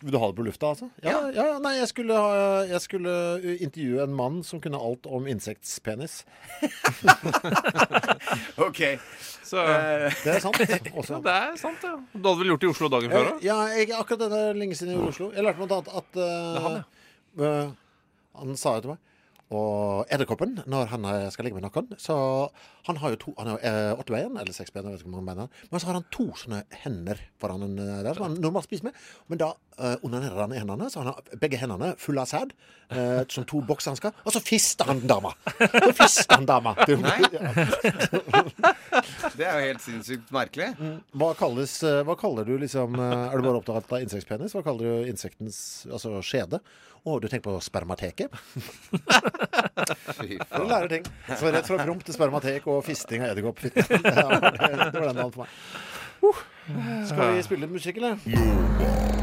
vil 0.00 0.14
du 0.14 0.18
ha 0.22 0.28
det 0.30 0.36
på 0.38 0.46
lufta, 0.46 0.66
altså? 0.72 0.86
Ja, 1.04 1.18
ja, 1.34 1.44
ja 1.52 1.58
nei, 1.62 1.74
jeg 1.76 1.88
skulle, 1.92 2.14
ha, 2.16 2.62
jeg 2.70 2.80
skulle 2.86 3.12
intervjue 3.58 4.00
en 4.06 4.14
mann 4.16 4.36
som 4.46 4.60
kunne 4.64 4.80
alt 4.80 5.04
om 5.06 5.28
insektspenis. 5.28 6.22
OK. 8.68 8.80
Så 9.44 9.56
Eh, 9.64 10.12
Det 10.24 10.32
er 10.34 10.40
sant. 10.40 10.56
Også. 10.94 11.14
ja, 11.14 11.20
det 11.20 11.32
er 11.36 11.56
sant, 11.60 11.82
ja. 11.84 11.94
Du 12.14 12.28
hadde 12.28 12.38
vel 12.40 12.48
gjort 12.54 12.62
det 12.64 12.68
i 12.68 12.72
Oslo 12.72 12.88
dagen 12.92 13.10
før 13.12 13.24
òg? 13.34 13.38
Ja, 13.44 13.58
jeg, 13.76 13.90
akkurat 13.94 14.20
det 14.24 14.38
er 14.40 14.56
lenge 14.58 14.74
siden 14.78 14.94
i 14.96 14.98
Oslo. 15.04 15.26
Jeg 15.36 15.44
lærte 15.46 15.58
blant 15.60 15.74
annet 15.76 15.90
at 16.00 16.10
eh, 16.20 16.56
er 16.56 16.60
han, 16.64 16.74
uh, 17.44 17.66
han 18.40 18.48
sa 18.60 18.68
jo 18.78 18.82
til 18.86 18.92
meg 18.94 19.00
Og 19.54 20.10
edderkoppen, 20.12 20.56
når 20.70 20.88
han 20.90 21.04
eh, 21.08 21.28
skal 21.32 21.46
ligge 21.46 21.58
med 21.58 21.66
noen 21.66 21.92
Så 22.00 22.16
han 22.88 22.98
har 23.00 23.14
jo 23.14 23.20
to 23.20 23.34
Han 23.38 23.52
har 23.52 23.58
jo 23.58 23.70
eh, 23.70 24.00
åtte 24.00 24.14
bein, 24.14 24.38
eller 24.40 24.56
seks 24.56 24.74
bein, 24.74 24.88
jeg 24.88 24.96
vet 24.96 25.04
ikke 25.04 25.12
hvor 25.12 25.20
mange 25.20 25.30
bein 25.30 25.42
han 25.42 25.48
har. 25.48 25.68
Men 25.70 25.82
så 25.82 25.90
har 25.90 25.98
han 25.98 26.08
to 26.14 26.26
sånne 26.40 26.62
hender 26.84 27.20
foran 27.40 27.66
en 27.66 27.78
eh, 27.78 28.02
der, 28.06 28.16
som 28.16 28.26
han 28.28 28.40
normalt 28.42 28.68
spiser 28.68 28.88
med. 28.88 28.98
Men 29.30 29.42
da 29.44 29.52
uh, 29.78 29.96
onanerer 30.06 30.40
han 30.44 30.52
i 30.54 30.58
hendene, 30.60 30.88
så 30.92 31.02
han 31.02 31.10
har 31.12 31.36
begge 31.40 31.58
hendene 31.60 31.94
fulle 32.00 32.22
av 32.24 32.30
sæd. 32.30 32.52
uh, 32.94 33.22
som 33.32 33.44
to 33.48 33.60
boksehansker. 33.64 34.12
Og 34.28 34.32
så 34.34 34.40
fister 34.44 34.84
han 34.90 35.00
dama! 35.08 35.30
Så 35.58 35.92
fister 35.98 36.34
han 36.36 36.46
dama. 36.46 36.74
Det- 36.84 36.98
Det 39.34 39.46
er 39.46 39.56
jo 39.58 39.66
helt 39.66 39.82
sinnssykt 39.82 40.28
merkelig. 40.34 40.68
Hva, 41.16 41.32
kalles, 41.38 41.72
eh, 41.82 42.02
hva 42.06 42.14
kaller 42.20 42.44
du 42.46 42.52
liksom 42.60 42.94
Er 43.00 43.34
du 43.34 43.42
bare 43.42 43.58
opptatt 43.58 43.90
av 43.92 44.02
insektpenis? 44.04 44.52
Hva 44.54 44.62
kaller 44.66 44.84
du 44.84 45.08
insektens 45.10 45.58
altså 45.90 46.20
skjede? 46.22 46.60
Å, 47.04 47.16
du 47.20 47.26
tenker 47.28 47.48
på 47.50 47.56
spermateket? 47.64 48.30
Fy 50.20 50.38
Du 50.38 50.62
lærer 50.68 50.88
ting. 50.92 51.04
Så 51.36 51.50
rett 51.52 51.66
fra 51.68 51.80
promp 51.82 52.04
til 52.06 52.14
spermatek 52.16 52.68
og 52.70 52.84
fisting 52.86 53.24
av 53.26 53.32
edderkopp. 53.34 53.60
Det 53.64 53.74
var 54.14 54.40
det 54.40 54.54
det 54.54 55.00
var 55.00 55.10
den 55.10 55.20
dagen 55.20 55.34
for 55.34 55.44
meg. 55.44 55.50
Uh. 56.24 57.04
Skal 57.10 57.34
vi 57.34 57.42
spille 57.44 57.66
litt 57.66 57.74
musikk, 57.76 58.00
eller? 58.00 59.22